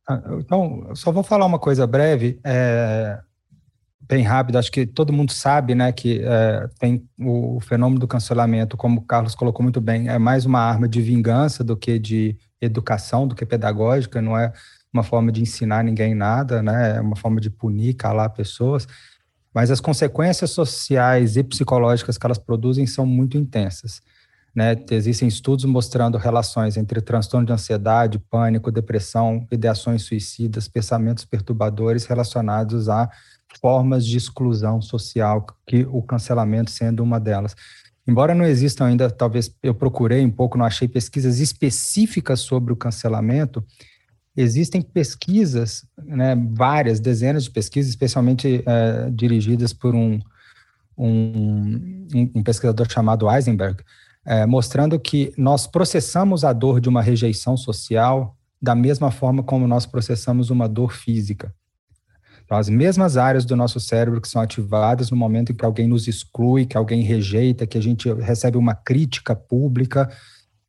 Ah, 0.08 0.22
então, 0.40 0.90
só 0.96 1.12
vou 1.12 1.24
falar 1.24 1.46
uma 1.46 1.60
coisa 1.60 1.86
breve, 1.86 2.40
é, 2.44 3.20
bem 4.08 4.24
rápido. 4.24 4.58
Acho 4.58 4.72
que 4.72 4.86
todo 4.86 5.12
mundo 5.12 5.32
sabe, 5.32 5.76
né, 5.76 5.92
que 5.92 6.22
é, 6.24 6.70
tem 6.80 7.06
o, 7.20 7.58
o 7.58 7.60
fenômeno 7.60 8.00
do 8.00 8.08
cancelamento, 8.08 8.78
como 8.78 9.02
o 9.02 9.04
Carlos 9.04 9.36
colocou 9.36 9.64
muito 9.64 9.82
bem, 9.82 10.08
é 10.08 10.18
mais 10.18 10.46
uma 10.46 10.60
arma 10.60 10.88
de 10.88 11.02
vingança 11.02 11.64
do 11.64 11.76
que 11.76 12.00
de 12.00 12.38
educação, 12.62 13.28
do 13.28 13.36
que 13.36 13.46
pedagógica. 13.46 14.22
Não 14.22 14.38
é 14.38 14.54
uma 14.98 15.04
forma 15.04 15.32
de 15.32 15.42
ensinar 15.42 15.84
ninguém 15.84 16.16
nada, 16.16 16.62
né? 16.62 16.98
É 16.98 17.02
uma 17.02 17.16
forma 17.16 17.40
de 17.40 17.50
punir, 17.50 17.94
calar 17.94 18.30
pessoas. 18.32 18.88
Mas 19.54 19.72
as 19.72 19.80
consequências 19.80 20.52
sociais 20.52 21.38
e 21.38 21.44
psicológicas 21.44 22.18
que 22.18 22.26
elas 22.26 22.38
produzem 22.38 22.86
são 22.86 23.06
muito 23.06 23.38
intensas. 23.38 24.02
Né? 24.54 24.76
Existem 24.90 25.28
estudos 25.28 25.66
mostrando 25.66 26.18
relações 26.18 26.78
entre 26.78 27.00
transtorno 27.00 27.46
de 27.46 27.54
ansiedade, 27.54 28.18
pânico, 28.18 28.72
depressão, 28.72 29.48
ideações 29.52 30.02
suicidas, 30.02 30.68
pensamentos 30.68 31.26
perturbadores 31.26 32.06
relacionados 32.06 32.90
a 32.90 33.10
formas 33.62 34.06
de 34.06 34.18
exclusão 34.18 34.82
social, 34.82 35.46
que 35.66 35.86
o 35.90 36.02
cancelamento 36.02 36.72
sendo 36.72 37.04
uma 37.04 37.20
delas. 37.20 37.56
Embora 38.08 38.34
não 38.34 38.46
existam 38.46 38.86
ainda, 38.86 39.12
talvez 39.12 39.54
eu 39.62 39.76
procurei 39.76 40.26
um 40.26 40.32
pouco, 40.32 40.58
não 40.58 40.66
achei 40.66 40.88
pesquisas 40.88 41.40
específicas 41.40 42.40
sobre 42.40 42.72
o 42.72 42.76
cancelamento, 42.76 43.64
Existem 44.38 44.84
pesquisas, 44.84 45.84
né, 45.98 46.36
várias, 46.54 47.00
dezenas 47.00 47.46
de 47.46 47.50
pesquisas, 47.50 47.90
especialmente 47.90 48.64
é, 48.68 49.10
dirigidas 49.10 49.74
por 49.74 49.96
um, 49.96 50.20
um, 50.96 52.08
um, 52.36 52.44
pesquisador 52.44 52.88
chamado 52.88 53.28
Eisenberg, 53.30 53.84
é, 54.24 54.46
mostrando 54.46 55.00
que 55.00 55.34
nós 55.36 55.66
processamos 55.66 56.44
a 56.44 56.54
dor 56.54 56.80
de 56.80 56.88
uma 56.88 57.02
rejeição 57.02 57.58
social 57.58 58.38
da 58.62 58.76
mesma 58.76 59.10
forma 59.10 59.42
como 59.42 59.68
nós 59.68 59.88
processamos 59.88 60.52
uma 60.52 60.70
dor 60.70 60.94
física. 60.94 61.52
Então, 62.46 62.58
as 62.58 62.70
mesmas 62.70 63.18
áreas 63.18 63.44
do 63.44 63.56
nosso 63.56 63.80
cérebro 63.80 64.22
que 64.22 64.28
são 64.28 64.42
ativadas 64.42 65.12
no 65.12 65.18
momento 65.18 65.52
em 65.52 65.56
que 65.56 65.66
alguém 65.66 65.88
nos 65.88 66.08
exclui, 66.08 66.66
que 66.66 66.78
alguém 66.78 67.02
rejeita, 67.02 67.68
que 67.68 67.78
a 67.78 67.82
gente 67.82 68.12
recebe 68.14 68.58
uma 68.58 68.74
crítica 68.74 69.36
pública, 69.36 70.10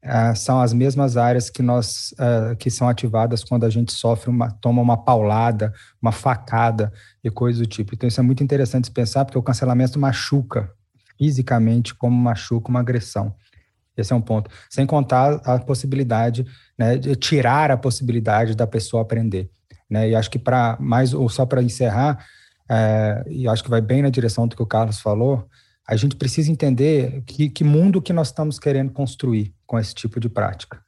uh, 0.05 0.37
são 0.37 0.61
as 0.61 0.73
mesmas 0.73 1.17
áreas 1.17 1.51
que 1.51 1.63
nós 1.63 2.13
uh, 2.13 2.57
que 2.57 2.71
são 2.71 2.89
ativadas 2.89 3.45
quando 3.45 3.65
a 3.65 3.71
gente 3.71 3.93
sofre 3.93 4.31
uma 4.31 4.51
toma 4.51 4.83
uma 4.83 4.97
paulada, 4.97 5.73
uma 6.01 6.13
facada 6.13 6.93
e 7.23 7.31
coisas 7.31 7.61
do 7.61 7.67
tipo. 7.67 7.95
Então 7.95 8.09
isso 8.09 8.21
é 8.21 8.23
muito 8.23 8.43
interessante 8.43 8.91
pensar 8.91 9.25
porque 9.25 9.39
o 9.39 9.43
cancelamento 9.43 9.99
machuca 9.99 10.73
fisicamente 11.19 11.95
como 11.95 12.17
machuca 12.17 12.69
uma 12.69 12.81
agressão. 12.81 13.35
Esse 13.97 14.13
é 14.13 14.17
um 14.17 14.21
ponto. 14.21 14.49
Sem 14.71 14.87
contar 14.87 15.41
a 15.45 15.59
possibilidade, 15.59 16.47
né, 16.79 16.97
de 16.97 17.17
tirar 17.17 17.71
a 17.73 17.77
possibilidade 17.77 18.55
da 18.55 18.67
pessoa 18.67 19.03
aprender. 19.03 19.51
Né? 19.91 20.11
E 20.11 20.15
acho 20.15 20.31
que 20.31 20.39
para 20.39 20.77
mais 20.79 21.13
ou 21.13 21.29
só 21.29 21.45
para 21.45 21.61
encerrar, 21.61 22.25
é, 22.71 23.25
e 23.27 23.49
acho 23.49 23.65
que 23.65 23.71
vai 23.71 23.81
bem 23.81 24.03
na 24.03 24.11
direção 24.11 24.47
do 24.47 24.55
que 24.55 24.63
o 24.63 24.67
Carlos 24.67 25.01
falou, 25.01 25.49
a 25.89 25.97
gente 25.97 26.17
precisa 26.17 26.53
entender 26.53 27.23
que, 27.23 27.49
que 27.49 27.65
mundo 27.65 28.03
que 28.03 28.13
nós 28.13 28.29
estamos 28.29 28.59
querendo 28.59 28.93
construir 28.93 29.55
com 29.67 29.79
esse 29.79 29.95
tipo 29.95 30.21
de 30.21 30.29
prática. 30.29 30.85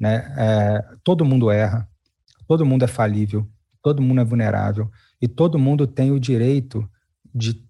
Né? 0.00 0.34
É, 0.38 0.96
todo 1.04 1.24
mundo 1.24 1.50
erra, 1.50 1.86
todo 2.46 2.64
mundo 2.64 2.82
é 2.82 2.88
falível, 2.88 3.46
todo 3.82 4.00
mundo 4.00 4.22
é 4.22 4.24
vulnerável 4.24 4.90
e 5.20 5.28
todo 5.28 5.58
mundo 5.58 5.86
tem 5.86 6.10
o 6.10 6.18
direito 6.18 6.88
de 7.34 7.62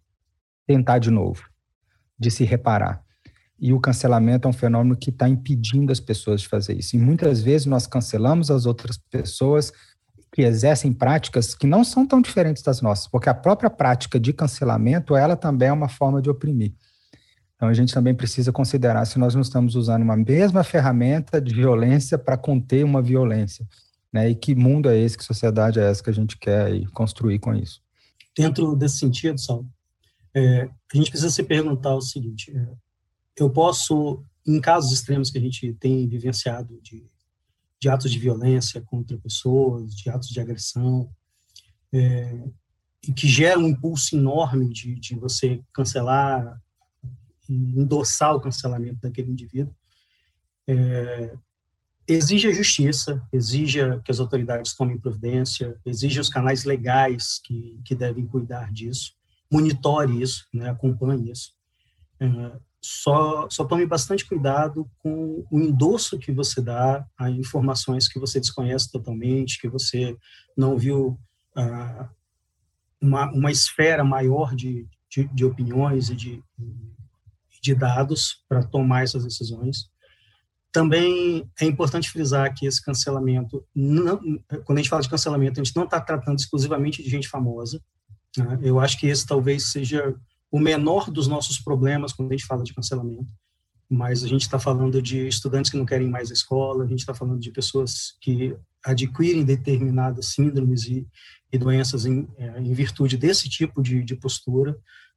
tentar 0.69 1.01
de 1.01 1.11
novo, 1.11 1.43
de 2.17 2.31
se 2.31 2.45
reparar. 2.45 3.03
E 3.59 3.73
o 3.73 3.81
cancelamento 3.81 4.47
é 4.47 4.51
um 4.51 4.55
fenômeno 4.55 4.97
que 4.97 5.11
está 5.11 5.29
impedindo 5.29 5.91
as 5.91 5.99
pessoas 5.99 6.43
de 6.43 6.49
fazer 6.49 6.75
isso. 6.75 6.95
E 6.95 6.99
muitas 6.99 7.43
vezes 7.43 7.67
nós 7.67 7.89
cancelamos 7.89 8.53
as 8.53 8.67
outras 8.67 8.97
pessoas 9.11 9.73
que 10.33 10.43
exercem 10.43 10.93
práticas 10.93 11.55
que 11.55 11.67
não 11.67 11.83
são 11.83 12.07
tão 12.07 12.21
diferentes 12.21 12.63
das 12.63 12.81
nossas, 12.81 13.07
porque 13.07 13.29
a 13.29 13.35
própria 13.35 13.71
prática 13.71 14.21
de 14.21 14.33
cancelamento, 14.33 15.17
ela 15.17 15.37
também 15.37 15.69
é 15.69 15.73
uma 15.73 15.89
forma 15.89 16.21
de 16.21 16.31
oprimir. 16.31 16.73
Então, 17.57 17.69
a 17.69 17.75
gente 17.75 17.93
também 17.93 18.15
precisa 18.15 18.53
considerar 18.53 19.05
se 19.05 19.19
nós 19.19 19.35
não 19.35 19.43
estamos 19.43 19.75
usando 19.75 20.03
uma 20.03 20.17
mesma 20.17 20.63
ferramenta 20.63 21.41
de 21.41 21.53
violência 21.53 22.17
para 22.17 22.37
conter 22.37 22.85
uma 22.85 23.03
violência. 23.03 23.67
Né? 24.13 24.31
E 24.31 24.35
que 24.35 24.55
mundo 24.55 24.89
é 24.89 24.97
esse, 24.97 25.19
que 25.19 25.25
sociedade 25.25 25.81
é 25.81 25.91
essa 25.91 26.03
que 26.03 26.11
a 26.11 26.15
gente 26.15 26.39
quer 26.39 26.89
construir 26.91 27.41
com 27.41 27.53
isso? 27.53 27.83
Dentro 28.37 28.77
desse 28.77 28.99
sentido, 28.99 29.41
Saulo, 29.41 29.69
é, 30.33 30.69
a 30.93 30.97
gente 30.97 31.11
precisa 31.11 31.31
se 31.31 31.43
perguntar 31.43 31.97
o 31.97 32.01
seguinte: 32.01 32.57
é, 32.57 32.69
eu 33.37 33.51
posso, 33.51 34.23
em 34.47 34.61
casos 34.61 34.93
extremos 34.93 35.29
que 35.29 35.39
a 35.39 35.41
gente 35.41 35.73
tem 35.75 36.07
vivenciado 36.07 36.79
de 36.81 37.05
de 37.81 37.89
atos 37.89 38.11
de 38.11 38.19
violência 38.19 38.81
contra 38.81 39.17
pessoas, 39.19 39.95
de 39.95 40.11
atos 40.11 40.29
de 40.29 40.41
agressão, 40.41 41.11
é, 41.93 42.45
e 43.07 43.13
que 43.13 43.29
gera 43.29 43.59
um 43.59 43.69
impulso 43.69 44.17
enorme 44.17 44.69
de, 44.69 44.95
de 44.97 45.15
você 45.15 45.61
cancelar 45.73 46.61
endossar 47.49 48.35
o 48.35 48.41
cancelamento 48.41 49.01
daquele 49.01 49.31
indivíduo. 49.31 49.75
É, 50.67 51.35
exige 52.07 52.49
a 52.49 52.53
justiça, 52.53 53.27
exige 53.33 53.81
que 54.05 54.11
as 54.11 54.21
autoridades 54.21 54.75
tomem 54.75 54.99
providência, 54.99 55.79
exige 55.85 56.21
os 56.21 56.29
canais 56.29 56.65
legais 56.65 57.41
que, 57.43 57.81
que 57.85 57.95
devem 57.95 58.27
cuidar 58.27 58.71
disso, 58.73 59.15
monitore 59.51 60.21
isso, 60.21 60.47
né, 60.53 60.69
acompanhe 60.69 61.31
isso. 61.31 61.55
É, 62.21 62.27
só, 62.81 63.49
só 63.51 63.65
tome 63.65 63.85
bastante 63.85 64.25
cuidado 64.25 64.89
com 64.99 65.45
o 65.51 65.61
endosso 65.61 66.19
que 66.19 66.33
você 66.33 66.61
dá 66.61 67.05
a 67.19 67.31
informações 67.31 68.09
que 68.09 68.19
você 68.19 68.39
desconhece 68.39 68.91
totalmente, 68.91 69.61
que 69.61 69.69
você 69.69 70.17
não 70.57 70.77
viu 70.77 71.19
ah, 71.57 72.09
uma, 73.01 73.31
uma 73.33 73.51
esfera 73.51 74.05
maior 74.05 74.55
de, 74.55 74.87
de, 75.11 75.25
de 75.25 75.45
opiniões 75.45 76.09
e 76.11 76.15
de, 76.15 76.43
de 77.61 77.75
dados 77.75 78.45
para 78.49 78.63
tomar 78.63 79.03
essas 79.03 79.25
decisões. 79.25 79.91
Também 80.71 81.51
é 81.61 81.65
importante 81.65 82.11
frisar 82.11 82.55
que 82.55 82.67
esse 82.67 82.83
cancelamento, 82.85 83.65
não, 83.75 84.21
quando 84.65 84.79
a 84.79 84.83
gente 84.83 84.91
fala 84.91 85.03
de 85.03 85.09
cancelamento, 85.09 85.61
a 85.61 85.65
gente 85.65 85.75
não 85.75 85.85
está 85.85 86.01
tratando 86.01 86.39
exclusivamente 86.39 87.03
de 87.03 87.11
gente 87.11 87.29
famosa. 87.29 87.83
Né? 88.37 88.59
Eu 88.63 88.79
acho 88.79 88.99
que 89.01 89.07
esse 89.07 89.27
talvez 89.27 89.73
seja 89.73 90.15
o 90.51 90.59
menor 90.59 91.11
dos 91.11 91.27
nossos 91.27 91.59
problemas 91.61 92.13
quando 92.13 92.31
a 92.31 92.37
gente 92.37 92.47
fala 92.47 92.63
de 92.63 92.75
cancelamento. 92.75 93.29
Mas 93.91 94.23
a 94.23 94.29
gente 94.29 94.43
está 94.43 94.59
falando 94.59 95.01
de 95.01 95.27
estudantes 95.27 95.71
que 95.71 95.77
não 95.77 95.87
querem 95.87 96.09
mais 96.09 96.31
a 96.31 96.35
escola, 96.35 96.85
a 96.85 96.87
gente 96.87 97.01
está 97.01 97.15
falando 97.15 97.41
de 97.41 97.51
pessoas 97.51 98.17
que 98.21 98.55
adquirem 98.85 99.45
determinadas 99.45 100.27
síndromes 100.27 100.85
e, 100.87 101.07
e 101.53 101.59
doenças 101.59 102.05
em, 102.05 102.29
é, 102.37 102.59
em, 102.59 102.73
virtude 102.75 103.17
desse 103.17 103.49
tipo 103.49 103.83
de, 103.83 104.03
de 104.03 104.15
postura. 104.15 104.77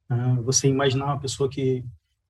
Uh, 0.10 0.42
você 0.44 0.68
imaginar 0.68 1.06
uma 1.06 1.20
pessoa 1.20 1.50
que 1.50 1.84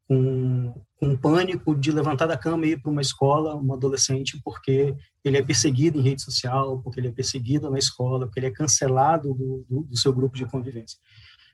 com, 0.07 0.73
com 0.99 1.15
pânico 1.15 1.73
de 1.73 1.89
levantar 1.89 2.25
da 2.25 2.37
cama 2.37 2.65
e 2.65 2.71
ir 2.71 2.81
para 2.81 2.91
uma 2.91 3.01
escola, 3.01 3.55
um 3.55 3.73
adolescente, 3.73 4.39
porque 4.43 4.93
ele 5.23 5.37
é 5.37 5.41
perseguido 5.41 5.97
em 5.97 6.01
rede 6.01 6.21
social, 6.21 6.81
porque 6.81 6.99
ele 6.99 7.07
é 7.07 7.11
perseguido 7.11 7.69
na 7.69 7.79
escola, 7.79 8.25
porque 8.25 8.39
ele 8.39 8.47
é 8.47 8.51
cancelado 8.51 9.33
do, 9.33 9.65
do, 9.69 9.83
do 9.83 9.97
seu 9.97 10.11
grupo 10.11 10.35
de 10.35 10.45
convivência. 10.45 10.99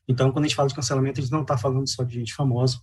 Então, 0.07 0.31
quando 0.31 0.45
a 0.45 0.47
gente 0.47 0.55
fala 0.55 0.69
de 0.69 0.75
cancelamento, 0.75 1.19
a 1.19 1.23
gente 1.23 1.31
não 1.31 1.41
está 1.41 1.57
falando 1.57 1.87
só 1.87 2.03
de 2.03 2.13
gente 2.13 2.33
famosa, 2.33 2.79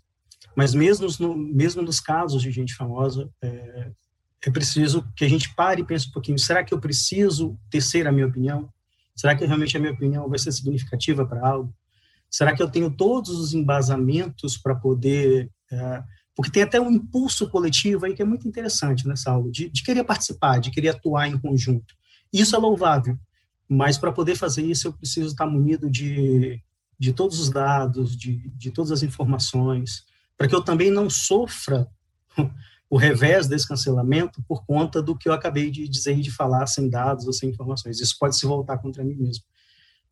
mas 0.56 0.74
mesmo, 0.74 1.06
no, 1.18 1.36
mesmo 1.36 1.82
nos 1.82 2.00
casos 2.00 2.42
de 2.42 2.50
gente 2.50 2.74
famosa, 2.74 3.30
é, 3.42 3.90
é 4.46 4.50
preciso 4.50 5.06
que 5.16 5.24
a 5.24 5.28
gente 5.28 5.54
pare 5.54 5.82
e 5.82 5.84
pense 5.84 6.08
um 6.08 6.12
pouquinho, 6.12 6.38
será 6.38 6.62
que 6.62 6.74
eu 6.74 6.80
preciso 6.80 7.58
tecer 7.70 8.06
a 8.06 8.12
minha 8.12 8.26
opinião? 8.26 8.68
Será 9.16 9.34
que 9.34 9.44
realmente 9.44 9.76
a 9.76 9.80
minha 9.80 9.92
opinião 9.92 10.28
vai 10.28 10.38
ser 10.38 10.52
significativa 10.52 11.24
para 11.24 11.46
algo? 11.46 11.74
Será 12.30 12.54
que 12.54 12.62
eu 12.62 12.68
tenho 12.68 12.90
todos 12.90 13.30
os 13.30 13.54
embasamentos 13.54 14.58
para 14.58 14.74
poder 14.74 15.50
é, 15.70 16.02
porque 16.34 16.50
tem 16.50 16.62
até 16.62 16.80
um 16.80 16.90
impulso 16.90 17.48
coletivo 17.48 18.04
aí 18.04 18.14
que 18.14 18.22
é 18.22 18.24
muito 18.24 18.46
interessante 18.48 19.06
nessa 19.06 19.30
aula, 19.30 19.50
de, 19.50 19.68
de 19.70 19.82
querer 19.82 20.04
participar, 20.04 20.58
de 20.58 20.70
querer 20.70 20.88
atuar 20.88 21.28
em 21.28 21.38
conjunto. 21.38 21.94
Isso 22.32 22.56
é 22.56 22.58
louvável, 22.58 23.16
mas 23.68 23.96
para 23.96 24.12
poder 24.12 24.34
fazer 24.34 24.62
isso 24.62 24.88
eu 24.88 24.92
preciso 24.92 25.28
estar 25.28 25.46
munido 25.46 25.88
de, 25.88 26.60
de 26.98 27.12
todos 27.12 27.40
os 27.40 27.50
dados, 27.50 28.16
de, 28.16 28.48
de 28.50 28.70
todas 28.70 28.90
as 28.90 29.02
informações, 29.02 30.04
para 30.36 30.48
que 30.48 30.54
eu 30.54 30.62
também 30.62 30.90
não 30.90 31.08
sofra 31.08 31.88
o 32.88 32.96
revés 32.96 33.46
desse 33.46 33.66
cancelamento 33.66 34.42
por 34.46 34.64
conta 34.64 35.02
do 35.02 35.16
que 35.16 35.28
eu 35.28 35.32
acabei 35.32 35.70
de 35.70 35.88
dizer 35.88 36.16
e 36.16 36.22
de 36.22 36.30
falar 36.30 36.66
sem 36.66 36.88
dados 36.88 37.26
ou 37.26 37.32
sem 37.32 37.50
informações. 37.50 38.00
Isso 38.00 38.16
pode 38.18 38.36
se 38.36 38.46
voltar 38.46 38.78
contra 38.78 39.04
mim 39.04 39.16
mesmo. 39.16 39.44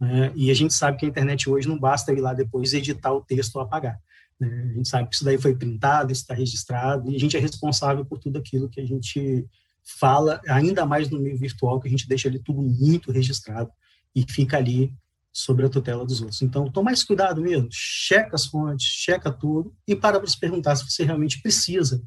É, 0.01 0.33
e 0.35 0.51
a 0.51 0.55
gente 0.55 0.75
sabe 0.75 0.99
que 0.99 1.07
a 1.07 1.09
internet 1.09 1.49
hoje 1.49 1.69
não 1.69 1.79
basta 1.79 2.13
ir 2.13 2.21
lá 2.21 2.35
depois 2.35 2.73
editar 2.73 3.13
o 3.13 3.21
texto 3.21 3.57
ou 3.57 3.63
apagar. 3.63 4.01
Né? 4.39 4.71
A 4.71 4.75
gente 4.75 4.89
sabe 4.89 5.09
que 5.09 5.15
isso 5.15 5.25
daí 5.25 5.39
foi 5.39 5.55
printado, 5.55 6.11
isso 6.11 6.23
está 6.23 6.35
registrado, 6.35 7.11
e 7.11 7.15
a 7.15 7.21
gente 7.21 7.37
é 7.37 7.41
responsável 7.41 8.05
por 8.05 8.19
tudo 8.19 8.39
aquilo 8.39 8.69
que 8.69 8.81
a 8.81 8.85
gente 8.85 9.47
fala, 9.85 10.41
ainda 10.49 10.85
mais 10.85 11.09
no 11.09 11.21
meio 11.21 11.39
virtual, 11.39 11.81
que 11.81 11.87
a 11.87 11.91
gente 11.91 12.09
deixa 12.09 12.29
ali 12.29 12.41
tudo 12.41 12.63
muito 12.63 13.13
registrado 13.13 13.71
e 14.15 14.25
fica 14.29 14.57
ali 14.57 14.93
sobre 15.33 15.65
a 15.65 15.69
tutela 15.69 16.05
dos 16.05 16.21
outros. 16.21 16.43
Então, 16.43 16.71
toma 16.71 16.91
mais 16.91 17.03
cuidado 17.03 17.41
mesmo, 17.41 17.69
checa 17.71 18.35
as 18.35 18.47
fontes, 18.47 18.87
checa 18.87 19.33
tudo 19.33 19.75
e 19.89 19.97
para 19.97 20.21
para 20.21 20.29
se 20.29 20.39
perguntar 20.39 20.77
se 20.77 20.89
você 20.89 21.05
realmente 21.05 21.41
precisa 21.41 22.03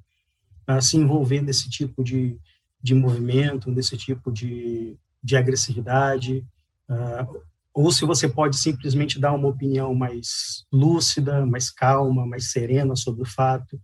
uh, 0.70 0.82
se 0.82 0.96
envolver 0.96 1.42
nesse 1.42 1.68
tipo 1.70 2.04
de, 2.04 2.38
de 2.82 2.94
movimento, 2.94 3.72
nesse 3.72 3.98
tipo 3.98 4.32
de, 4.32 4.96
de 5.24 5.36
agressividade, 5.36 6.46
uh, 6.88 7.42
ou 7.74 7.92
se 7.92 8.06
você 8.06 8.30
pode 8.30 8.58
simplesmente 8.58 9.20
dar 9.20 9.34
uma 9.34 9.50
opinião 9.50 9.94
mais 9.94 10.66
lúcida, 10.72 11.46
mais 11.46 11.70
calma, 11.72 12.26
mais 12.26 12.52
serena 12.52 12.96
sobre 12.96 13.24
o 13.24 13.26
fato, 13.26 13.76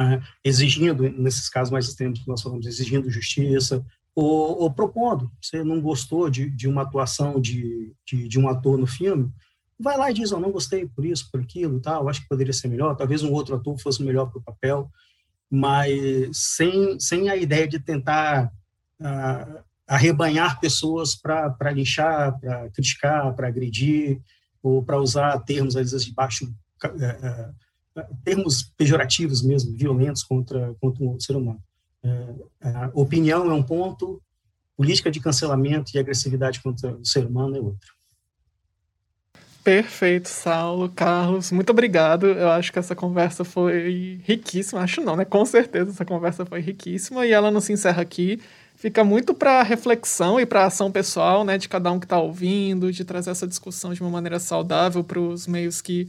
uh, 0.00 0.20
exigindo, 0.44 1.08
nesses 1.08 1.48
casos 1.48 1.70
mais 1.70 1.86
extremos 1.86 2.18
que 2.18 2.28
nós 2.28 2.42
falamos, 2.42 2.66
exigindo 2.66 3.08
justiça, 3.08 3.84
ou, 4.14 4.62
ou 4.62 4.72
propondo. 4.72 5.30
Você 5.40 5.62
não 5.64 5.80
gostou 5.80 6.28
de, 6.28 6.48
de 6.50 6.68
uma 6.68 6.82
atuação 6.82 7.40
de, 7.40 7.94
de, 8.06 8.28
de, 8.28 8.38
um 8.38 8.48
ator 8.48 8.78
no 8.78 8.86
filme, 8.86 9.30
vai 9.78 9.96
lá 9.96 10.10
e 10.10 10.14
diz, 10.14 10.32
oh, 10.32 10.40
não 10.40 10.52
gostei 10.52 10.86
por 10.86 11.04
isso, 11.04 11.28
por 11.30 11.40
aquilo, 11.40 11.80
tal, 11.80 12.08
acho 12.08 12.22
que 12.22 12.28
poderia 12.28 12.52
ser 12.52 12.68
melhor, 12.68 12.94
talvez 12.94 13.22
um 13.22 13.32
outro 13.32 13.54
ator 13.54 13.78
fosse 13.78 14.02
melhor 14.02 14.26
para 14.30 14.38
o 14.38 14.42
papel, 14.42 14.90
mas 15.50 16.30
sem, 16.32 16.98
sem 16.98 17.28
a 17.28 17.36
ideia 17.36 17.66
de 17.66 17.78
tentar 17.78 18.50
uh, 19.00 19.62
arrebanhar 19.86 20.60
pessoas 20.60 21.14
para 21.14 21.72
lixar, 21.72 22.38
para 22.40 22.70
criticar, 22.70 23.34
para 23.34 23.48
agredir, 23.48 24.20
ou 24.62 24.82
para 24.82 25.00
usar 25.00 25.38
termos, 25.40 25.76
às 25.76 25.90
vezes, 25.90 26.06
de 26.06 26.14
baixo, 26.14 26.50
é, 26.84 27.06
é, 27.98 28.06
termos 28.24 28.62
pejorativos 28.76 29.42
mesmo, 29.42 29.76
violentos 29.76 30.22
contra, 30.22 30.74
contra 30.80 31.02
um 31.02 31.08
outro 31.08 31.24
ser 31.24 31.36
humano. 31.36 31.62
É, 32.04 32.90
opinião 32.94 33.50
é 33.50 33.54
um 33.54 33.62
ponto, 33.62 34.20
política 34.76 35.10
de 35.10 35.20
cancelamento 35.20 35.92
e 35.94 35.98
agressividade 35.98 36.60
contra 36.60 36.94
o 36.94 37.04
ser 37.04 37.26
humano 37.26 37.56
é 37.56 37.60
outro. 37.60 37.94
Perfeito, 39.62 40.28
Saulo, 40.28 40.88
Carlos, 40.88 41.52
muito 41.52 41.70
obrigado. 41.70 42.26
Eu 42.26 42.50
acho 42.50 42.72
que 42.72 42.80
essa 42.80 42.96
conversa 42.96 43.44
foi 43.44 44.20
riquíssima. 44.24 44.80
Acho 44.80 45.00
não, 45.00 45.14
né? 45.14 45.24
Com 45.24 45.46
certeza 45.46 45.90
essa 45.90 46.04
conversa 46.04 46.44
foi 46.44 46.60
riquíssima 46.60 47.24
e 47.24 47.30
ela 47.30 47.50
não 47.50 47.60
se 47.60 47.72
encerra 47.72 48.02
aqui 48.02 48.40
fica 48.82 49.04
muito 49.04 49.32
para 49.32 49.62
reflexão 49.62 50.40
e 50.40 50.44
para 50.44 50.66
ação 50.66 50.90
pessoal, 50.90 51.44
né, 51.44 51.56
de 51.56 51.68
cada 51.68 51.92
um 51.92 52.00
que 52.00 52.04
está 52.04 52.18
ouvindo, 52.18 52.90
de 52.90 53.04
trazer 53.04 53.30
essa 53.30 53.46
discussão 53.46 53.92
de 53.94 54.00
uma 54.00 54.10
maneira 54.10 54.40
saudável 54.40 55.04
para 55.04 55.20
os 55.20 55.46
meios 55.46 55.80
que, 55.80 56.08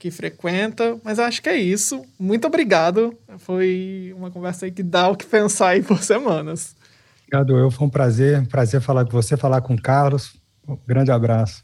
que 0.00 0.10
frequenta. 0.10 0.98
Mas 1.04 1.20
acho 1.20 1.40
que 1.40 1.48
é 1.48 1.56
isso. 1.56 2.02
Muito 2.18 2.46
obrigado. 2.46 3.16
Foi 3.38 4.12
uma 4.16 4.30
conversa 4.30 4.64
aí 4.64 4.72
que 4.72 4.82
dá 4.82 5.08
o 5.08 5.14
que 5.14 5.26
pensar 5.26 5.68
aí 5.68 5.82
por 5.82 6.02
semanas. 6.02 6.74
Obrigado, 7.28 7.56
eu. 7.56 7.70
Foi 7.70 7.86
um 7.86 7.90
prazer, 7.90 8.44
prazer 8.48 8.80
falar 8.80 9.04
com 9.04 9.12
você, 9.12 9.36
falar 9.36 9.60
com 9.60 9.74
o 9.74 9.80
Carlos. 9.80 10.34
Um 10.66 10.76
grande 10.84 11.12
abraço. 11.12 11.62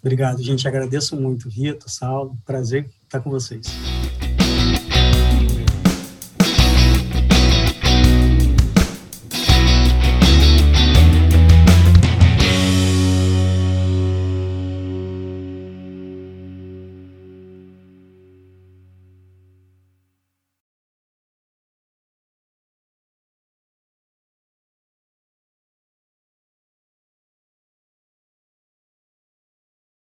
Obrigado, 0.00 0.42
gente. 0.42 0.68
Agradeço 0.68 1.16
muito, 1.16 1.48
Rita, 1.48 1.88
Saulo. 1.88 2.36
Prazer 2.44 2.88
estar 3.04 3.20
com 3.20 3.30
vocês. 3.30 3.66